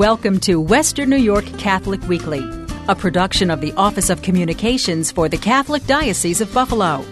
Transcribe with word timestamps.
Welcome 0.00 0.40
to 0.40 0.58
Western 0.62 1.10
New 1.10 1.18
York 1.18 1.44
Catholic 1.58 2.00
Weekly, 2.08 2.40
a 2.88 2.94
production 2.94 3.50
of 3.50 3.60
the 3.60 3.74
Office 3.74 4.08
of 4.08 4.22
Communications 4.22 5.12
for 5.12 5.28
the 5.28 5.36
Catholic 5.36 5.84
Diocese 5.84 6.40
of 6.40 6.50
Buffalo. 6.54 7.04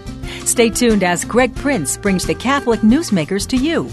Stay 0.47 0.71
tuned 0.71 1.05
as 1.05 1.23
Greg 1.23 1.55
Prince 1.55 1.99
brings 1.99 2.25
the 2.25 2.35
Catholic 2.35 2.81
newsmakers 2.81 3.47
to 3.49 3.59
you. 3.59 3.91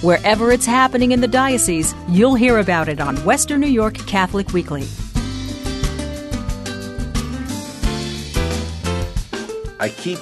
Wherever 0.00 0.50
it's 0.50 0.64
happening 0.64 1.12
in 1.12 1.20
the 1.20 1.28
diocese, 1.28 1.94
you'll 2.08 2.36
hear 2.36 2.56
about 2.56 2.88
it 2.88 3.02
on 3.02 3.16
Western 3.16 3.60
New 3.60 3.66
York 3.66 3.98
Catholic 4.06 4.50
Weekly. 4.54 4.88
I 9.78 9.90
keep 9.90 10.20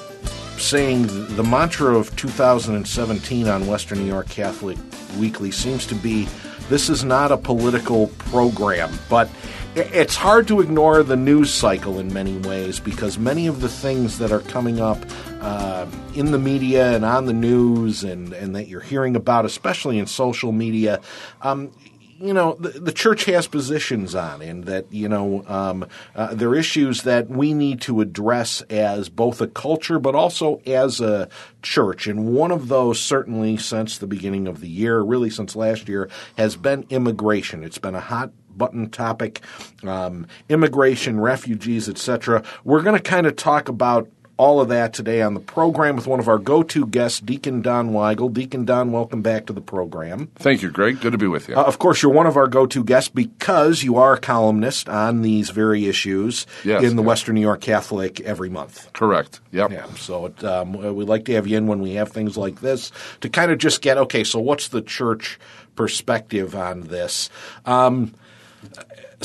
saying 0.59 1.07
the 1.37 1.45
mantra 1.45 1.97
of 1.97 2.17
2017 2.17 3.47
on 3.47 3.69
Western 3.69 3.99
New 3.99 4.05
York 4.05 4.29
Catholic 4.29 4.79
Weekly 5.17 5.53
seems 5.53 5.87
to 5.87 5.95
be 5.95 6.27
this 6.69 6.89
is 6.89 7.05
not 7.05 7.33
a 7.33 7.37
political 7.37 8.09
program, 8.19 8.93
but 9.09 9.31
it's 9.77 10.17
hard 10.17 10.49
to 10.49 10.61
ignore 10.61 11.03
the 11.03 11.17
news 11.17 11.53
cycle 11.53 11.99
in 11.99 12.13
many 12.13 12.39
ways 12.39 12.81
because 12.81 13.19
many 13.19 13.47
of 13.47 13.61
the 13.61 13.69
things 13.69 14.19
that 14.19 14.33
are 14.33 14.41
coming 14.41 14.81
up 14.81 14.99
uh, 15.43 15.87
in 16.15 16.33
the 16.33 16.39
media 16.39 16.95
and 16.97 17.05
on 17.05 17.27
the 17.27 17.33
news 17.35 18.03
and, 18.03 18.33
and 18.33 18.57
that 18.57 18.69
you're 18.69 18.81
hearing 18.81 19.17
about, 19.17 19.45
especially 19.45 19.99
in 19.99 20.07
social 20.07 20.51
media, 20.51 21.01
um, 21.43 21.71
you 22.21 22.33
know 22.33 22.55
the, 22.55 22.71
the, 22.71 22.93
church 22.93 23.25
has 23.27 23.47
positions 23.47 24.15
on, 24.15 24.43
and 24.43 24.65
that 24.65 24.91
you 24.91 25.09
know 25.09 25.45
um, 25.47 25.87
uh, 26.15 26.35
there 26.35 26.49
are 26.51 26.55
issues 26.55 27.03
that 27.03 27.29
we 27.29 27.53
need 27.53 27.81
to 27.83 28.01
address 28.01 28.63
as 28.63 29.09
both 29.09 29.41
a 29.41 29.47
culture, 29.47 29.99
but 29.99 30.15
also 30.15 30.61
as 30.67 31.01
a 31.01 31.29
church. 31.63 32.07
And 32.07 32.33
one 32.33 32.51
of 32.51 32.69
those, 32.69 33.01
certainly 33.01 33.57
since 33.57 33.99
the 33.99 34.07
beginning 34.07 34.49
of 34.49 34.61
the 34.61 34.69
year, 34.69 35.01
really 35.01 35.31
since 35.31 35.57
last 35.57 35.89
year, 35.89 36.09
has 36.37 36.57
been 36.57 36.87
immigration. 36.91 37.65
It's 37.65 37.79
been 37.79 37.95
a 37.95 38.01
hot 38.01 38.31
button 38.57 38.89
topic, 38.91 39.43
um, 39.85 40.27
immigration, 40.49 41.21
refugees, 41.21 41.89
etc. 41.89 42.43
We're 42.65 42.83
going 42.83 42.97
to 42.97 43.03
kind 43.03 43.27
of 43.27 43.37
talk 43.37 43.69
about 43.69 44.09
all 44.39 44.61
of 44.61 44.69
that 44.69 44.93
today 44.93 45.23
on 45.23 45.35
the 45.35 45.41
program 45.41 45.97
with 45.97 46.07
one 46.07 46.21
of 46.21 46.29
our 46.29 46.39
go-to 46.39 46.87
guests, 46.87 47.21
Deacon 47.21 47.63
Don 47.63 47.91
Weigel. 47.91 48.33
Deacon 48.33 48.65
Don, 48.65 48.93
welcome 48.93 49.23
back 49.23 49.47
to 49.47 49.53
the 49.53 49.61
program. 49.61 50.29
Thank 50.37 50.63
you, 50.63 50.71
Greg. 50.71 51.01
Good 51.01 51.13
to 51.13 51.19
be 51.19 51.27
with 51.27 51.49
you. 51.49 51.57
Uh, 51.57 51.63
of 51.63 51.79
course, 51.79 52.03
you're 52.03 52.13
one 52.13 52.27
of 52.27 52.37
our 52.37 52.47
go-to 52.47 52.85
guests 52.85 53.09
because 53.09 53.83
you 53.83 53.97
are 53.97 54.15
a 54.15 54.21
columnist 54.21 54.89
on 54.89 55.23
these 55.23 55.51
very 55.51 55.87
issues 55.87 56.47
yes, 56.65 56.83
in 56.83 56.97
the 56.97 57.03
yes. 57.03 57.07
Western 57.07 57.35
New 57.35 57.41
York 57.41 57.63
Catholic 57.63 58.21
every 58.21 58.51
month. 58.51 58.93
Correct. 58.93 59.41
Yep. 59.53 59.71
Yeah. 59.71 59.87
So 59.95 60.27
it, 60.27 60.45
um, 60.45 60.73
we 60.73 61.05
like 61.05 61.25
to 61.27 61.33
have 61.33 61.47
you 61.47 61.57
in 61.57 61.67
when 61.67 61.81
we 61.81 61.95
have 61.95 62.13
things 62.13 62.37
like 62.37 62.61
this 62.61 62.93
to 63.23 63.29
kind 63.29 63.51
of 63.51 63.59
just 63.59 63.81
get 63.81 63.97
okay. 63.97 64.25
So 64.25 64.39
what's 64.39 64.69
the 64.69 64.83
church 64.83 65.39
perspective 65.77 66.55
on 66.55 66.83
this? 66.83 67.31
Um, 67.65 68.13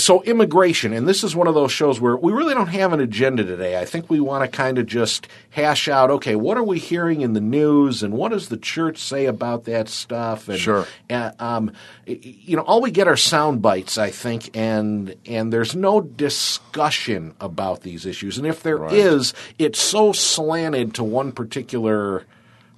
so 0.03 0.21
immigration, 0.23 0.93
and 0.93 1.07
this 1.07 1.23
is 1.23 1.35
one 1.35 1.47
of 1.47 1.53
those 1.53 1.71
shows 1.71 1.99
where 2.01 2.15
we 2.17 2.31
really 2.31 2.53
don't 2.53 2.67
have 2.67 2.93
an 2.93 2.99
agenda 2.99 3.43
today. 3.43 3.79
I 3.79 3.85
think 3.85 4.09
we 4.09 4.19
want 4.19 4.43
to 4.49 4.55
kind 4.57 4.77
of 4.77 4.85
just 4.85 5.27
hash 5.51 5.87
out, 5.87 6.09
okay, 6.11 6.35
what 6.35 6.57
are 6.57 6.63
we 6.63 6.79
hearing 6.79 7.21
in 7.21 7.33
the 7.33 7.41
news, 7.41 8.03
and 8.03 8.13
what 8.13 8.31
does 8.31 8.49
the 8.49 8.57
church 8.57 8.97
say 8.99 9.25
about 9.25 9.65
that 9.65 9.87
stuff? 9.89 10.47
And, 10.49 10.59
Sure. 10.59 10.85
uh, 11.09 11.31
um, 11.39 11.71
you 12.05 12.55
know, 12.57 12.63
all 12.63 12.81
we 12.81 12.91
get 12.91 13.07
are 13.07 13.17
sound 13.17 13.61
bites, 13.61 13.97
I 13.97 14.09
think, 14.09 14.55
and 14.55 15.15
and 15.25 15.51
there's 15.53 15.75
no 15.75 16.01
discussion 16.01 17.33
about 17.39 17.81
these 17.81 18.05
issues. 18.05 18.37
And 18.37 18.45
if 18.47 18.63
there 18.63 18.85
is, 18.93 19.33
Right. 19.33 19.55
it's 19.59 19.79
so 19.79 20.11
slanted 20.11 20.93
to 20.95 21.03
one 21.03 21.31
particular 21.31 22.25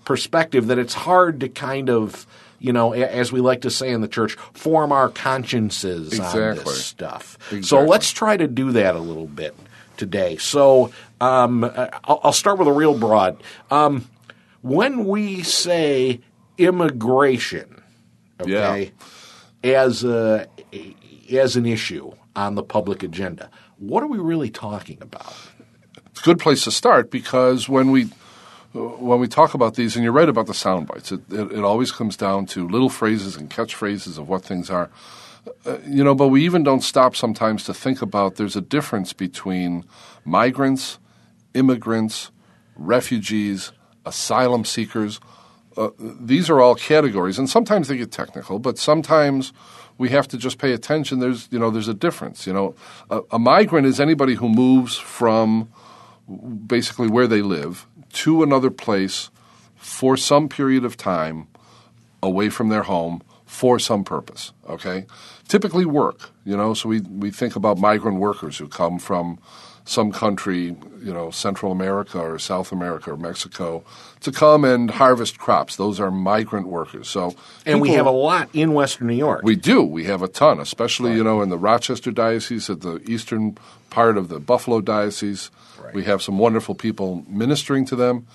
perspective 0.06 0.68
that 0.68 0.78
it's 0.78 0.94
hard 0.94 1.40
to 1.40 1.48
kind 1.50 1.90
of 1.90 2.28
you 2.64 2.72
know, 2.72 2.94
as 2.94 3.30
we 3.33 3.42
like 3.42 3.61
to 3.61 3.69
say 3.69 3.92
in 3.92 4.00
the 4.00 4.08
church, 4.08 4.36
form 4.53 4.94
our 4.94 5.09
consciences 5.09 6.17
on 6.19 6.31
this 6.56 6.86
stuff. 6.86 7.38
So 7.61 7.80
let's 7.89 8.09
try 8.11 8.38
to 8.38 8.47
do 8.47 8.72
that 8.72 8.95
a 8.95 9.00
little 9.00 9.28
bit 9.28 9.53
today. 9.97 10.38
So 10.38 10.94
um, 11.19 11.66
I'll, 11.66 12.22
I'll 12.23 12.31
start 12.31 12.59
with 12.59 12.69
a 12.69 12.72
real 12.72 12.97
broad. 12.97 13.44
Um, 13.69 14.07
when 14.62 15.03
we 15.03 15.44
say 15.44 16.22
immigration, 16.57 17.84
okay, 18.40 18.94
as 19.62 20.06
a 20.06 20.47
as 21.29 21.57
an 21.57 21.66
issue 21.66 22.13
on 22.34 22.56
the 22.56 22.63
public 22.63 23.03
agenda, 23.03 23.50
what 23.78 24.03
are 24.03 24.07
we 24.07 24.19
really 24.19 24.50
talking 24.50 25.00
about? 25.02 25.35
It's 26.12 26.22
a 26.22 26.23
good 26.23 26.40
place 26.40 26.63
to 26.63 26.72
start 26.72 27.12
because 27.12 27.68
when 27.68 27.91
we 27.91 28.09
when 28.73 29.19
we 29.19 29.28
talk 29.28 29.53
about 29.53 29.75
these, 29.75 29.95
and 29.95 30.03
you're 30.03 30.13
right 30.13 30.29
about 30.29 30.47
the 30.47 30.53
sound 30.53 30.88
bites, 30.88 31.11
it, 31.11 31.22
it, 31.31 31.51
it 31.51 31.63
always 31.63 31.91
comes 31.91 32.17
down 32.17 32.47
to 32.47 32.67
little 32.67 32.89
phrases 32.89 33.35
and 33.35 33.50
catchphrases 33.50 34.17
of 34.17 34.28
what 34.28 34.44
things 34.44 34.69
are. 34.69 34.89
Uh, 35.66 35.78
you 35.85 36.03
know, 36.03 36.16
but 36.16 36.29
we 36.29 36.44
even 36.44 36.63
don't 36.63 36.81
stop 36.81 37.16
sometimes 37.16 37.66
to 37.66 37.73
think 37.73 38.01
about 38.01 38.35
there's 38.35 38.56
a 38.56 38.61
difference 38.61 39.13
between 39.13 39.85
migrants, 40.25 40.97
immigrants, 41.53 42.31
refugees, 42.75 43.72
asylum 44.06 44.66
seekers. 44.66 45.19
Uh, 45.78 45.90
these 46.00 46.50
are 46.50 46.59
all 46.59 46.75
categories, 46.75 47.38
and 47.38 47.50
sometimes 47.50 47.88
they 47.88 47.97
get 47.97 48.11
technical, 48.11 48.57
but 48.57 48.78
sometimes 48.78 49.53
we 49.97 50.09
have 50.09 50.28
to 50.28 50.38
just 50.38 50.57
pay 50.57 50.72
attention. 50.72 51.19
There's, 51.19 51.47
you 51.51 51.59
know, 51.59 51.69
there's 51.69 51.88
a 51.88 51.94
difference. 51.94 52.47
You 52.47 52.53
know, 52.53 52.75
a, 53.09 53.22
a 53.31 53.40
migrant 53.40 53.85
is 53.85 54.00
anybody 54.00 54.35
who 54.35 54.50
moves 54.50 54.97
from 54.97 55.69
basically 56.66 57.09
where 57.09 57.28
they 57.28 57.41
live 57.41 57.85
to 58.13 58.44
another 58.44 58.69
place 58.69 59.29
for 59.75 60.16
some 60.16 60.47
period 60.47 60.85
of 60.85 60.96
time 60.97 61.47
away 62.22 62.50
from 62.50 62.69
their 62.69 62.84
home 62.84 63.22
for 63.46 63.78
some 63.78 64.03
purpose. 64.03 64.51
Okay, 64.68 65.06
typically 65.47 65.85
work. 65.85 66.31
You 66.46 66.57
know, 66.57 66.73
so 66.73 66.90
we 66.90 67.02
we 67.02 67.31
think 67.31 67.56
about 67.56 67.78
migrant 67.78 68.19
workers 68.19 68.57
who 68.57 68.68
come 68.68 68.97
from 69.00 69.40
some 69.86 70.12
country, 70.12 70.76
you 71.02 71.14
know, 71.14 71.30
Central 71.30 71.72
America 71.72 72.20
or 72.20 72.40
South 72.40 72.72
America 72.72 73.12
or 73.12 73.18
Mexico, 73.18 73.84
to 74.22 74.32
come 74.32 74.64
and 74.64 74.90
harvest 74.90 75.38
crops. 75.38 75.76
Those 75.76 76.00
are 76.00 76.10
migrant 76.10 76.68
workers. 76.68 77.10
So 77.10 77.36
And 77.66 77.82
we 77.82 77.90
have 77.90 78.06
a 78.06 78.12
lot 78.12 78.50
in 78.54 78.74
Western 78.74 79.08
New 79.08 79.16
York. 79.16 79.42
we 79.44 79.56
do. 79.56 79.82
We 79.84 80.06
have 80.06 80.22
a 80.22 80.28
ton, 80.28 80.60
especially 80.60 81.14
you 81.14 81.24
know 81.24 81.42
in 81.42 81.50
the 81.50 81.58
Rochester 81.58 82.12
diocese, 82.12 82.70
at 82.70 82.82
the 82.82 82.98
eastern 83.10 83.58
part 83.90 84.18
of 84.18 84.30
the 84.30 84.40
Buffalo 84.40 84.82
diocese. 84.82 85.52
We 85.94 86.06
have 86.06 86.22
some 86.22 86.40
wonderful 86.40 86.76
people 86.76 87.24
ministering 87.28 87.86
to 87.86 87.96
them, 87.96 88.26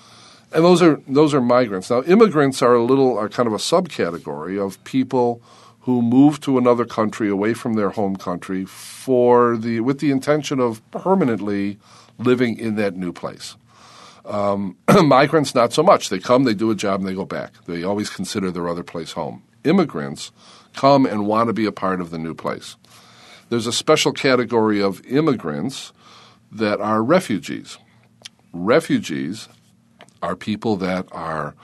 and 0.53 0.63
those 0.63 0.81
are 0.81 1.01
those 1.07 1.33
are 1.33 1.41
migrants. 1.41 1.89
Now, 1.89 2.03
immigrants 2.03 2.61
are 2.61 2.75
a 2.75 2.83
little 2.83 3.17
are 3.17 3.27
kind 3.27 3.47
of 3.47 3.53
a 3.53 3.57
subcategory 3.57 4.63
of 4.63 4.81
people 4.83 5.41
who 5.81 6.01
move 6.01 6.39
to 6.41 6.57
another 6.57 6.85
country 6.85 7.29
away 7.29 7.53
from 7.53 7.73
their 7.73 7.89
home 7.91 8.15
country 8.15 8.65
for 8.65 9.57
the 9.57 9.79
with 9.79 9.99
the 9.99 10.11
intention 10.11 10.59
of 10.59 10.81
permanently 10.91 11.77
living 12.17 12.57
in 12.57 12.75
that 12.75 12.95
new 12.95 13.13
place. 13.13 13.55
Um, 14.25 14.77
migrants, 15.03 15.55
not 15.55 15.73
so 15.73 15.81
much. 15.81 16.09
They 16.09 16.19
come, 16.19 16.43
they 16.43 16.53
do 16.53 16.69
a 16.69 16.75
job, 16.75 16.99
and 16.99 17.09
they 17.09 17.15
go 17.15 17.25
back. 17.25 17.53
They 17.65 17.83
always 17.83 18.09
consider 18.09 18.51
their 18.51 18.67
other 18.67 18.83
place 18.83 19.13
home. 19.13 19.43
Immigrants 19.63 20.31
come 20.73 21.05
and 21.05 21.25
want 21.25 21.47
to 21.47 21.53
be 21.53 21.65
a 21.65 21.71
part 21.71 22.01
of 22.01 22.11
the 22.11 22.19
new 22.19 22.33
place. 22.33 22.75
There's 23.49 23.67
a 23.67 23.73
special 23.73 24.11
category 24.11 24.81
of 24.81 25.03
immigrants 25.05 25.91
that 26.51 26.79
are 26.79 27.01
refugees. 27.01 27.77
Refugees 28.53 29.47
are 30.21 30.35
people 30.35 30.75
that 30.77 31.07
are 31.11 31.55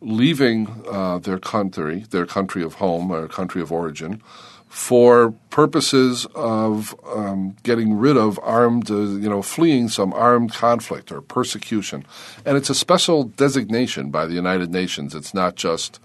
leaving 0.00 0.84
uh, 0.90 1.18
their 1.18 1.38
country, 1.38 2.04
their 2.10 2.26
country 2.26 2.62
of 2.62 2.74
home 2.74 3.10
or 3.10 3.28
country 3.28 3.60
of 3.60 3.70
origin, 3.70 4.22
for 4.70 5.32
purposes 5.50 6.26
of 6.34 6.94
um, 7.12 7.56
getting 7.64 7.94
rid 7.94 8.16
of 8.16 8.38
armed, 8.42 8.88
uh, 8.88 8.94
you 8.94 9.28
know, 9.28 9.42
fleeing 9.42 9.88
some 9.88 10.12
armed 10.12 10.52
conflict 10.52 11.10
or 11.10 11.20
persecution. 11.20 12.06
And 12.46 12.56
it's 12.56 12.70
a 12.70 12.74
special 12.74 13.24
designation 13.24 14.10
by 14.10 14.26
the 14.26 14.34
United 14.34 14.70
Nations. 14.70 15.12
It's 15.12 15.34
not 15.34 15.56
just 15.56 15.98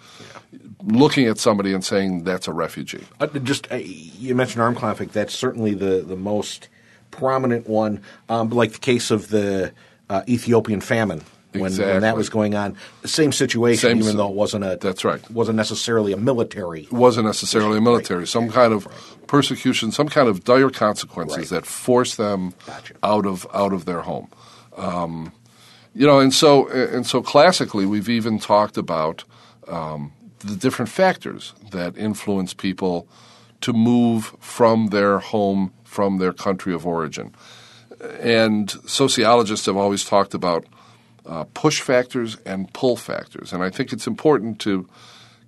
looking 0.84 1.28
at 1.28 1.38
somebody 1.38 1.74
and 1.74 1.86
saying 1.86 2.24
that's 2.24 2.48
a 2.48 2.54
refugee. 2.54 3.04
Uh, 3.20 3.28
just 3.28 3.72
uh, 3.72 3.76
you 3.76 4.34
mentioned 4.34 4.64
armed 4.64 4.78
conflict. 4.78 5.14
That's 5.14 5.34
certainly 5.34 5.76
the 5.76 6.02
the 6.02 6.16
most 6.16 6.68
prominent 7.12 7.70
one. 7.70 8.02
Um, 8.30 8.50
like 8.50 8.74
the 8.74 8.80
case 8.80 9.12
of 9.12 9.30
the 9.30 9.74
uh, 10.10 10.24
Ethiopian 10.28 10.82
famine 10.82 11.22
when, 11.62 11.76
when 11.78 12.02
that 12.02 12.16
was 12.16 12.30
going 12.30 12.56
on. 12.56 12.76
The 13.02 13.08
same 13.08 13.32
situation, 13.32 13.90
Same 13.90 13.98
even 14.00 14.18
though 14.18 14.30
it 14.30 14.36
wasn't 14.36 14.64
a 14.64 14.78
That's 14.80 15.04
right. 15.04 15.22
wasn't 15.32 15.58
necessarily 15.58 16.14
a 16.14 16.18
military. 16.18 16.88
wasn't 16.92 17.26
necessarily 17.28 17.78
a 17.78 17.82
military, 17.82 18.26
some 18.28 18.50
kind 18.50 18.74
of 18.74 18.88
persecution, 19.28 19.92
some 19.92 20.08
kind 20.10 20.28
of 20.28 20.44
dire 20.44 20.70
consequences 20.70 21.38
Right. 21.38 21.48
that 21.50 21.66
force 21.66 22.16
them 22.16 22.54
Gotcha. 22.68 22.94
out 23.04 23.26
of 23.26 23.48
out 23.54 23.74
of 23.74 23.86
their 23.86 24.02
home. 24.02 24.28
Um, 24.78 25.32
you 25.94 26.06
know, 26.06 26.20
and 26.20 26.34
so 26.34 26.68
and 26.70 27.06
so 27.08 27.22
classically, 27.22 27.86
we've 27.86 28.10
even 28.10 28.40
talked 28.40 28.78
about 28.78 29.24
um, 29.68 30.12
the 30.40 30.56
different 30.56 30.90
factors 30.92 31.54
that 31.72 31.98
influence 31.98 32.54
people 32.54 33.08
to 33.62 33.74
move 33.74 34.36
from 34.40 34.88
their 34.88 35.20
home, 35.20 35.72
from 35.84 36.18
their 36.20 36.34
country 36.34 36.74
of 36.74 36.86
origin. 36.86 37.34
And 38.20 38.70
sociologists 38.86 39.66
have 39.66 39.78
always 39.78 40.04
talked 40.04 40.34
about 40.34 40.66
uh, 41.26 41.46
push 41.54 41.82
factors 41.82 42.38
and 42.46 42.72
pull 42.74 42.96
factors, 42.96 43.54
and 43.54 43.64
I 43.64 43.70
think 43.70 43.94
it's 43.94 44.08
important 44.08 44.60
to 44.62 44.88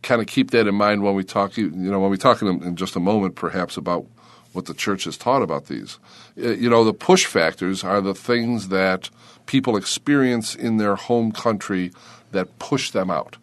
kind 0.02 0.22
of 0.22 0.28
keep 0.28 0.52
that 0.52 0.68
in 0.68 0.76
mind 0.76 1.04
when 1.04 1.16
we 1.16 1.24
talk. 1.24 1.58
You 1.58 1.70
know, 1.70 2.00
when 2.00 2.12
we 2.12 2.18
talk 2.18 2.42
in, 2.42 2.64
in 2.64 2.76
just 2.76 2.96
a 2.96 3.00
moment, 3.00 3.36
perhaps 3.36 3.78
about 3.78 4.06
what 4.54 4.66
the 4.66 4.74
church 4.74 5.04
has 5.04 5.18
taught 5.18 5.42
about 5.42 5.68
these. 5.68 6.00
Uh, 6.42 6.50
you 6.50 6.70
know, 6.70 6.84
the 6.84 6.94
push 6.94 7.26
factors 7.26 7.84
are 7.84 8.02
the 8.02 8.16
things 8.16 8.70
that 8.70 9.10
people 9.46 9.78
experience 9.78 10.56
in 10.56 10.78
their 10.78 10.96
home 10.96 11.32
country 11.32 11.92
that 12.32 12.60
push 12.60 12.92
them 12.92 13.10
out. 13.12 13.38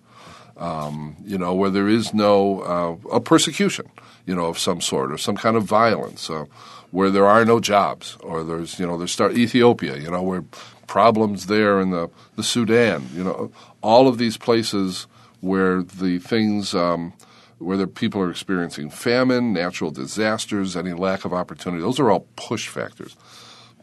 Um, 0.57 1.17
you 1.25 1.37
know, 1.39 1.55
where 1.55 1.71
there 1.71 1.89
is 1.89 2.15
no 2.15 2.61
uh, 2.61 3.17
a 3.17 3.21
persecution, 3.21 3.91
you 4.25 4.35
know, 4.35 4.47
of 4.47 4.59
some 4.59 4.81
sort 4.81 5.11
or 5.11 5.19
some 5.19 5.37
kind 5.37 5.57
of 5.57 5.65
violence, 5.65 6.31
uh, 6.31 6.45
where 6.93 7.11
there 7.11 7.27
are 7.27 7.45
no 7.45 7.59
jobs, 7.59 8.17
or 8.21 8.45
there's 8.45 8.79
you 8.79 8.87
know 8.87 8.97
there's 8.97 9.11
start 9.11 9.37
Ethiopia, 9.37 9.97
you 9.97 10.09
know, 10.09 10.23
where 10.23 10.45
problems 10.87 11.47
there 11.47 11.81
in 11.81 11.91
the 11.91 12.11
the 12.37 12.43
Sudan, 12.43 13.09
you 13.15 13.25
know, 13.25 13.51
all 13.83 14.09
of 14.09 14.19
these 14.19 14.37
places 14.37 15.07
where 15.41 15.83
the 15.83 16.19
things 16.19 16.75
um, 16.75 17.13
where 17.59 17.77
the 17.77 17.87
people 17.87 18.21
are 18.21 18.31
experiencing 18.31 18.91
famine, 18.91 19.53
natural 19.53 19.91
disasters, 19.91 20.77
any 20.77 20.93
lack 20.93 21.25
of 21.25 21.33
opportunity. 21.33 21.83
Those 21.83 22.01
are 22.01 22.11
all 22.11 22.27
push 22.37 22.69
factors. 22.69 23.17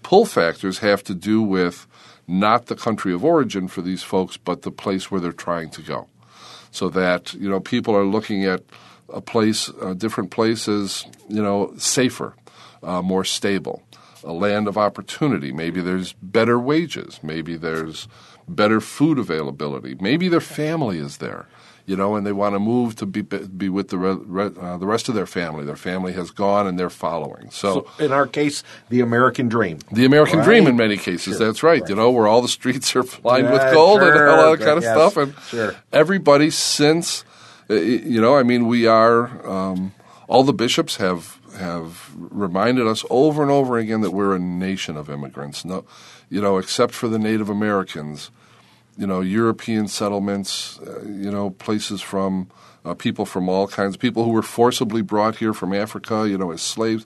Pull 0.04 0.26
factors 0.26 0.80
have 0.80 1.04
to 1.04 1.14
do 1.14 1.42
with 1.42 1.88
not 2.28 2.68
the 2.68 2.76
country 2.76 3.14
of 3.14 3.24
origin 3.24 3.68
for 3.68 3.82
these 3.82 4.04
folks, 4.04 4.38
but 4.38 4.62
the 4.64 4.72
place 4.72 5.12
where 5.12 5.22
they're 5.22 5.32
trying 5.32 5.70
to 5.72 5.82
go. 5.82 6.08
So 6.72 6.90
that 6.90 7.34
you 7.34 7.50
know 7.50 7.60
people 7.60 7.96
are 7.96 8.06
looking 8.06 8.46
at 8.46 8.64
a 9.10 9.22
place, 9.22 9.70
uh, 9.82 9.94
different 9.94 10.32
places, 10.32 11.06
you 11.28 11.42
know, 11.42 11.74
safer, 11.78 12.34
uh, 12.82 13.02
more 13.02 13.26
stable, 13.26 13.84
a 14.24 14.34
land 14.34 14.68
of 14.68 14.78
opportunity. 14.78 15.52
Maybe 15.52 15.82
there's 15.82 16.14
better 16.14 16.60
wages. 16.60 17.20
Maybe 17.24 17.56
there's 17.56 18.08
better 18.48 18.82
food 18.82 19.20
availability. 19.20 19.96
Maybe 20.00 20.28
their 20.28 20.42
family 20.42 20.98
is 20.98 21.18
there 21.18 21.48
you 21.86 21.96
know, 21.96 22.16
and 22.16 22.26
they 22.26 22.32
want 22.32 22.56
to 22.56 22.60
move 22.60 22.96
to 22.96 23.06
be 23.06 23.22
be 23.22 23.70
with 23.70 23.90
the 23.90 23.98
re, 23.98 24.46
uh, 24.60 24.78
the 24.78 24.86
rest 24.86 25.10
of 25.10 25.16
their 25.16 25.26
family. 25.26 25.66
Their 25.66 25.76
family 25.76 26.14
has 26.14 26.32
gone, 26.32 26.68
and 26.68 26.80
they're 26.80 26.90
following. 26.90 27.50
So, 27.52 27.88
so 27.98 28.06
in 28.06 28.12
our 28.12 28.28
case, 28.28 28.64
the 28.90 29.02
American 29.02 29.50
dream, 29.50 29.80
the 29.92 30.06
American 30.06 30.40
right? 30.40 30.46
dream, 30.46 30.68
in 30.68 30.78
many 30.78 30.98
cases, 30.98 31.38
sure. 31.38 31.46
that's 31.46 31.64
right, 31.64 31.82
right, 31.82 31.90
You 31.90 31.96
know, 31.96 32.12
where 32.12 32.28
all 32.28 32.42
the 32.42 32.48
streets 32.48 32.96
are 32.96 33.04
lined 33.24 33.48
yeah, 33.48 33.52
with 33.52 33.74
gold 33.74 34.00
sure, 34.00 34.12
and 34.12 34.30
all 34.30 34.52
that 34.52 34.60
kind 34.60 34.78
of 34.78 34.84
yes, 34.84 34.96
stuff, 34.96 35.18
and 35.18 35.36
sure. 35.48 35.76
everybody 35.92 36.50
since, 36.50 37.26
uh, 37.70 37.74
you 37.74 38.22
know, 38.22 38.38
I 38.38 38.44
mean, 38.44 38.68
we 38.68 38.86
are 38.86 39.46
um, 39.46 39.94
all 40.28 40.44
the 40.44 40.54
bishops 40.54 40.98
have 40.98 41.41
have 41.62 42.12
reminded 42.16 42.88
us 42.88 43.06
over 43.10 43.42
and 43.42 43.52
over 43.52 43.78
again 43.78 44.02
that 44.02 44.12
we're 44.12 44.36
a 44.36 44.40
nation 44.40 44.98
of 44.98 45.10
immigrants. 45.10 45.64
No, 45.64 45.86
you 46.30 46.42
know, 46.42 46.58
except 46.58 46.94
for 46.94 47.08
the 47.08 47.20
Native 47.20 47.50
Americans 47.50 48.32
you 48.98 49.08
know, 49.08 49.22
European 49.22 49.88
settlements, 49.88 50.80
uh, 50.80 51.02
you 51.06 51.32
know, 51.32 51.52
places 51.52 52.02
from 52.02 52.50
uh, 52.84 52.94
people 52.94 53.26
from 53.26 53.48
all 53.48 53.68
kinds, 53.68 53.98
people 53.98 54.24
who 54.24 54.32
were 54.32 54.42
forcibly 54.42 55.02
brought 55.02 55.38
here 55.38 55.54
from 55.54 55.74
Africa, 55.74 56.28
you 56.28 56.38
know, 56.38 56.52
as 56.52 56.62
slaves. 56.62 57.06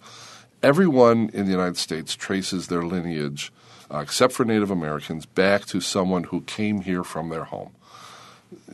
Everyone 0.63 1.29
in 1.33 1.45
the 1.45 1.51
United 1.51 1.77
States 1.77 2.15
traces 2.15 2.67
their 2.67 2.81
lineage, 2.81 3.51
uh, 3.93 3.99
except 3.99 4.33
for 4.33 4.45
Native 4.45 4.71
Americans, 4.71 5.25
back 5.25 5.65
to 5.67 5.79
someone 5.79 6.25
who 6.25 6.41
came 6.41 6.81
here 6.81 7.03
from 7.03 7.29
their 7.29 7.43
home. 7.45 7.71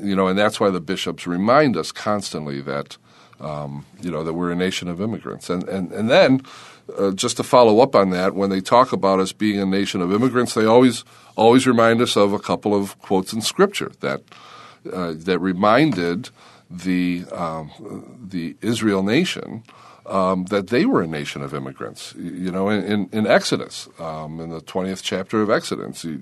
You 0.01 0.15
know, 0.15 0.27
and 0.27 0.37
that's 0.37 0.59
why 0.59 0.69
the 0.69 0.79
bishops 0.79 1.27
remind 1.27 1.75
us 1.75 1.91
constantly 1.91 2.61
that, 2.61 2.97
um, 3.41 3.85
you 4.01 4.11
know, 4.11 4.23
that 4.23 4.33
we're 4.33 4.51
a 4.51 4.55
nation 4.55 4.87
of 4.87 5.01
immigrants. 5.01 5.49
And, 5.49 5.67
and, 5.67 5.91
and 5.91 6.09
then, 6.09 6.41
uh, 6.97 7.11
just 7.11 7.37
to 7.37 7.43
follow 7.43 7.79
up 7.81 7.95
on 7.95 8.09
that, 8.11 8.35
when 8.35 8.49
they 8.49 8.61
talk 8.61 8.93
about 8.93 9.19
us 9.19 9.33
being 9.33 9.59
a 9.59 9.65
nation 9.65 10.01
of 10.01 10.13
immigrants, 10.13 10.53
they 10.53 10.65
always– 10.65 11.03
always 11.35 11.65
remind 11.65 12.01
us 12.01 12.15
of 12.17 12.33
a 12.33 12.39
couple 12.39 12.75
of 12.75 12.99
quotes 12.99 13.33
in 13.33 13.41
Scripture 13.41 13.91
that 14.01 14.21
uh, 14.91 15.13
that 15.15 15.39
reminded 15.39 16.29
the 16.69 17.25
um, 17.31 17.71
the 18.29 18.55
Israel 18.61 19.03
nation 19.03 19.63
um, 20.05 20.45
that 20.45 20.67
they 20.67 20.85
were 20.85 21.01
a 21.01 21.07
nation 21.07 21.41
of 21.41 21.53
immigrants. 21.53 22.13
You 22.17 22.51
know, 22.51 22.69
in, 22.69 22.83
in, 22.83 23.09
in 23.11 23.27
Exodus, 23.27 23.87
um, 23.99 24.39
in 24.39 24.49
the 24.49 24.61
twentieth 24.61 25.03
chapter 25.03 25.41
of 25.41 25.49
Exodus, 25.49 26.03
you, 26.03 26.21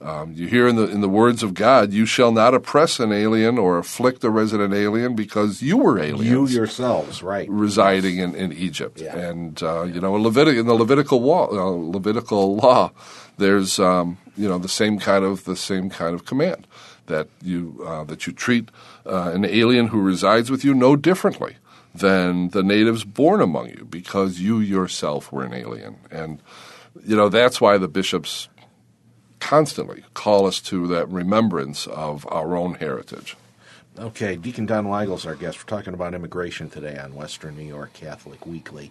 um, 0.00 0.32
you, 0.34 0.46
hear 0.46 0.68
in 0.68 0.76
the 0.76 0.88
in 0.88 1.00
the 1.00 1.08
words 1.08 1.42
of 1.42 1.54
God, 1.54 1.92
"You 1.92 2.06
shall 2.06 2.32
not 2.32 2.54
oppress 2.54 3.00
an 3.00 3.12
alien 3.12 3.58
or 3.58 3.78
afflict 3.78 4.22
a 4.24 4.30
resident 4.30 4.74
alien, 4.74 5.14
because 5.14 5.62
you 5.62 5.78
were 5.78 5.98
aliens, 5.98 6.52
you 6.52 6.58
yourselves, 6.58 7.22
right, 7.22 7.48
residing 7.48 8.18
in, 8.18 8.34
in 8.34 8.52
Egypt." 8.52 9.00
Yeah. 9.00 9.16
And 9.16 9.62
uh, 9.62 9.84
you 9.84 10.00
know, 10.00 10.16
in, 10.16 10.22
Levitic, 10.22 10.58
in 10.58 10.66
the 10.66 10.74
Levitical 10.74 11.20
law, 11.22 11.48
uh, 11.48 11.92
Levitical 11.92 12.56
law, 12.56 12.92
there's 13.38 13.78
um, 13.78 14.18
you 14.36 14.48
know 14.48 14.58
the 14.58 14.68
same 14.68 14.98
kind 14.98 15.24
of 15.24 15.44
the 15.44 15.56
same 15.56 15.88
kind 15.88 16.14
of 16.14 16.24
command 16.24 16.66
that 17.06 17.28
you 17.42 17.82
uh, 17.86 18.04
that 18.04 18.26
you 18.26 18.32
treat 18.32 18.70
uh, 19.06 19.30
an 19.34 19.44
alien 19.44 19.88
who 19.88 20.00
resides 20.00 20.50
with 20.50 20.64
you 20.64 20.74
no 20.74 20.96
differently 20.96 21.56
than 21.94 22.48
the 22.48 22.62
natives 22.62 23.04
born 23.04 23.40
among 23.40 23.70
you 23.70 23.86
because 23.88 24.40
you 24.40 24.58
yourself 24.60 25.30
were 25.32 25.44
an 25.44 25.54
alien. 25.54 25.96
And 26.10 26.42
you 27.04 27.16
know 27.16 27.28
that's 27.28 27.60
why 27.60 27.78
the 27.78 27.88
bishops 27.88 28.48
constantly 29.40 30.04
call 30.14 30.46
us 30.46 30.60
to 30.62 30.86
that 30.88 31.08
remembrance 31.08 31.86
of 31.86 32.26
our 32.30 32.56
own 32.56 32.74
heritage 32.74 33.36
Okay, 33.96 34.34
Deacon 34.34 34.66
Don 34.66 34.86
Weigel 34.86 35.14
is 35.14 35.24
our 35.24 35.36
guest. 35.36 35.58
We're 35.58 35.76
talking 35.76 35.94
about 35.94 36.14
immigration 36.14 36.68
today 36.68 36.98
on 36.98 37.14
Western 37.14 37.56
New 37.56 37.62
York 37.62 37.92
Catholic 37.92 38.44
Weekly. 38.44 38.90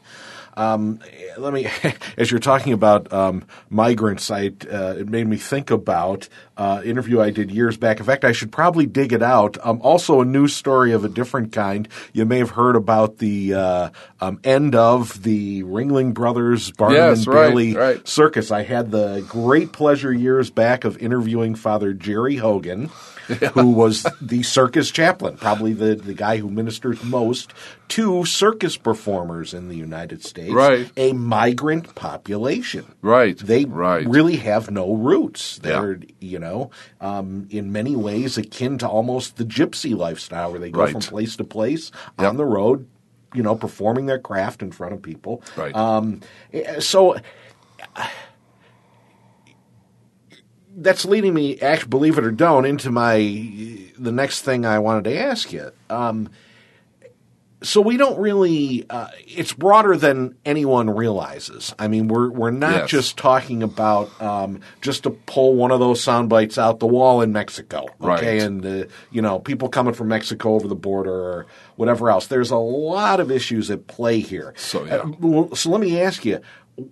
Um, 0.56 1.00
let 1.38 1.52
me, 1.52 1.68
as 2.18 2.32
you're 2.32 2.40
talking 2.40 2.72
about 2.72 3.12
um, 3.12 3.44
migrants, 3.70 4.32
I, 4.32 4.54
uh, 4.72 4.96
it 5.00 5.10
made 5.10 5.28
me 5.28 5.36
think 5.36 5.72
about 5.72 6.30
uh, 6.56 6.82
interview 6.86 7.20
I 7.20 7.32
did 7.32 7.52
years 7.52 7.76
back. 7.76 8.00
In 8.00 8.06
fact, 8.06 8.24
I 8.24 8.32
should 8.32 8.54
probably 8.54 8.86
dig 8.86 9.12
it 9.12 9.22
out. 9.22 9.58
Um, 9.62 9.82
also, 9.82 10.22
a 10.22 10.26
news 10.26 10.56
story 10.56 10.94
of 10.94 11.04
a 11.04 11.10
different 11.10 11.52
kind. 11.52 11.90
You 12.14 12.24
may 12.24 12.38
have 12.38 12.52
heard 12.52 12.78
about 12.78 13.18
the 13.18 13.56
uh, 13.56 13.90
um, 14.22 14.40
end 14.46 14.74
of 14.74 15.22
the 15.24 15.64
Ringling 15.64 16.14
Brothers 16.14 16.72
Barnum 16.72 16.96
yes, 16.96 17.26
and 17.26 17.36
Bailey 17.36 17.76
right. 17.76 18.08
circus. 18.08 18.52
I 18.52 18.64
had 18.64 18.92
the 18.92 19.26
great 19.28 19.74
pleasure 19.74 20.14
years 20.14 20.50
back 20.50 20.86
of 20.86 20.98
interviewing 21.00 21.56
Father 21.56 21.92
Jerry 21.92 22.38
Hogan 22.38 22.90
yeah. 23.30 23.50
who 23.54 23.72
was 23.72 24.06
the 24.22 24.44
circus 24.44 24.92
chaplain, 24.92 25.38
probably 25.38 25.74
the, 25.74 25.96
the 25.96 26.14
guy 26.14 26.38
who 26.38 26.50
ministers 26.50 27.04
most 27.04 27.54
to 27.90 28.26
circus 28.26 28.78
performers 28.78 29.54
in 29.54 29.70
the 29.70 29.76
United 29.76 30.24
States. 30.24 30.54
Right. 30.54 30.92
A 30.98 31.14
migrant 31.14 31.96
population. 31.96 32.86
Right. 33.02 33.38
They 33.38 33.66
right. 33.66 34.08
really 34.08 34.38
have 34.38 34.72
no 34.72 34.94
roots. 34.96 35.60
They're, 35.60 35.96
yeah. 35.96 36.06
you 36.20 36.40
know, 36.40 36.72
um, 37.02 37.48
in 37.50 37.72
many 37.72 37.96
ways 37.96 38.38
akin 38.38 38.78
to 38.80 38.88
almost 38.88 39.38
the 39.38 39.46
gypsy 39.46 39.96
lifestyle 39.96 40.52
where 40.52 40.60
they 40.60 40.72
go 40.72 40.82
right. 40.82 40.92
from 40.92 41.02
place 41.02 41.36
to 41.38 41.44
place 41.44 41.92
on 42.18 42.38
the 42.38 42.46
road, 42.46 42.88
you 43.34 43.44
know, 43.44 43.56
performing 43.56 44.06
their 44.06 44.20
craft 44.20 44.62
in 44.62 44.72
front 44.72 44.94
of 44.94 45.02
people. 45.02 45.44
Right. 45.56 45.76
Um, 45.76 46.22
so 46.80 47.18
that's 50.76 51.06
leading 51.06 51.34
me, 51.34 51.60
actually, 51.60 51.90
believe 51.90 52.18
it 52.18 52.26
or 52.26 52.32
don't, 52.32 52.66
into 52.66 52.92
my 52.92 53.18
the 53.98 54.12
next 54.12 54.42
thing 54.42 54.66
I 54.66 54.80
wanted 54.80 55.06
to 55.06 55.18
ask 55.18 55.54
you. 55.54 55.72
Um, 55.90 56.30
so 57.64 57.80
we 57.80 57.96
don't 57.96 58.20
really. 58.20 58.86
Uh, 58.90 59.08
it's 59.26 59.54
broader 59.54 59.96
than 59.96 60.36
anyone 60.46 60.90
realizes. 60.90 61.74
I 61.80 61.88
mean, 61.88 62.10
we're 62.10 62.30
we're 62.30 62.52
not 62.52 62.74
yes. 62.74 62.90
just 62.90 63.18
talking 63.18 63.64
about 63.64 64.22
um, 64.22 64.60
just 64.82 65.04
to 65.04 65.12
pull 65.12 65.56
one 65.56 65.72
of 65.72 65.80
those 65.80 66.04
sound 66.04 66.30
bites 66.30 66.58
out 66.58 66.80
the 66.80 66.88
wall 66.88 67.22
in 67.22 67.32
Mexico, 67.32 67.86
okay? 68.02 68.40
Right. 68.40 68.42
And 68.42 68.66
uh, 68.66 68.86
you 69.12 69.22
know, 69.22 69.40
people 69.40 69.70
coming 69.70 69.94
from 69.94 70.10
Mexico 70.10 70.56
over 70.56 70.68
the 70.68 70.76
border 70.76 71.14
or 71.14 71.46
whatever 71.78 72.10
else. 72.10 72.28
There's 72.28 72.52
a 72.52 72.58
lot 72.58 73.20
of 73.20 73.32
issues 73.32 73.72
at 73.72 73.88
play 73.88 74.20
here. 74.20 74.54
So 74.58 74.84
yeah. 74.84 75.04
Uh, 75.24 75.56
so 75.56 75.70
let 75.70 75.80
me 75.80 76.02
ask 76.02 76.26
you, 76.26 76.42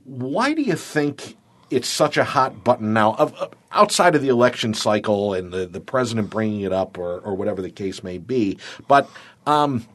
why 0.06 0.54
do 0.54 0.62
you 0.62 0.76
think 0.76 1.36
it's 1.72 1.88
such 1.88 2.18
a 2.18 2.24
hot 2.24 2.64
button 2.64 2.94
now. 2.94 3.16
Of, 3.16 3.56
outside 3.72 4.16
of 4.16 4.22
the 4.22 4.28
election 4.28 4.74
cycle 4.74 5.34
and 5.34 5.52
the, 5.52 5.66
the 5.66 5.80
president 5.80 6.30
bringing 6.30 6.62
it 6.62 6.74
up 6.74 6.98
or, 6.98 7.20
or 7.20 7.36
whatever 7.36 7.62
the 7.62 7.70
case 7.70 8.04
may 8.04 8.18
be, 8.18 8.60
but 8.88 9.10
um, 9.48 9.88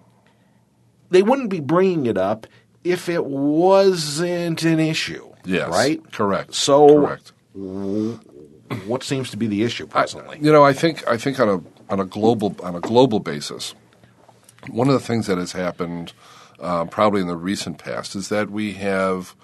they 1.11 1.23
wouldn't 1.23 1.50
be 1.50 1.61
bringing 1.61 2.06
it 2.06 2.16
up 2.16 2.47
if 2.85 3.09
it 3.09 3.26
wasn't 3.26 4.62
an 4.62 4.80
issue. 4.80 5.28
Yes, 5.45 5.68
right. 5.68 6.00
Correct. 6.12 6.54
So, 6.54 6.88
correct. 6.88 7.33
what 8.87 9.02
seems 9.02 9.30
to 9.30 9.37
be 9.37 9.47
the 9.47 9.62
issue 9.62 9.87
presently? 9.87 10.38
I, 10.38 10.40
you 10.40 10.50
know, 10.50 10.64
I 10.64 10.73
think 10.73 11.06
I 11.06 11.16
think 11.16 11.38
on 11.38 11.49
a 11.49 11.92
on 11.92 12.00
a 12.00 12.04
global 12.04 12.56
on 12.62 12.75
a 12.75 12.80
global 12.80 13.21
basis, 13.21 13.75
one 14.71 14.88
of 14.88 14.95
the 14.95 15.00
things 15.00 15.26
that 15.26 15.38
has 15.38 15.52
happened. 15.52 16.12
Uh, 16.59 16.87
probably 16.87 17.21
in 17.21 17.26
the 17.26 17.37
recent 17.37 17.76
past 17.76 18.16
is 18.16 18.30
that 18.30 18.49
we 18.49 18.73
have 18.73 19.35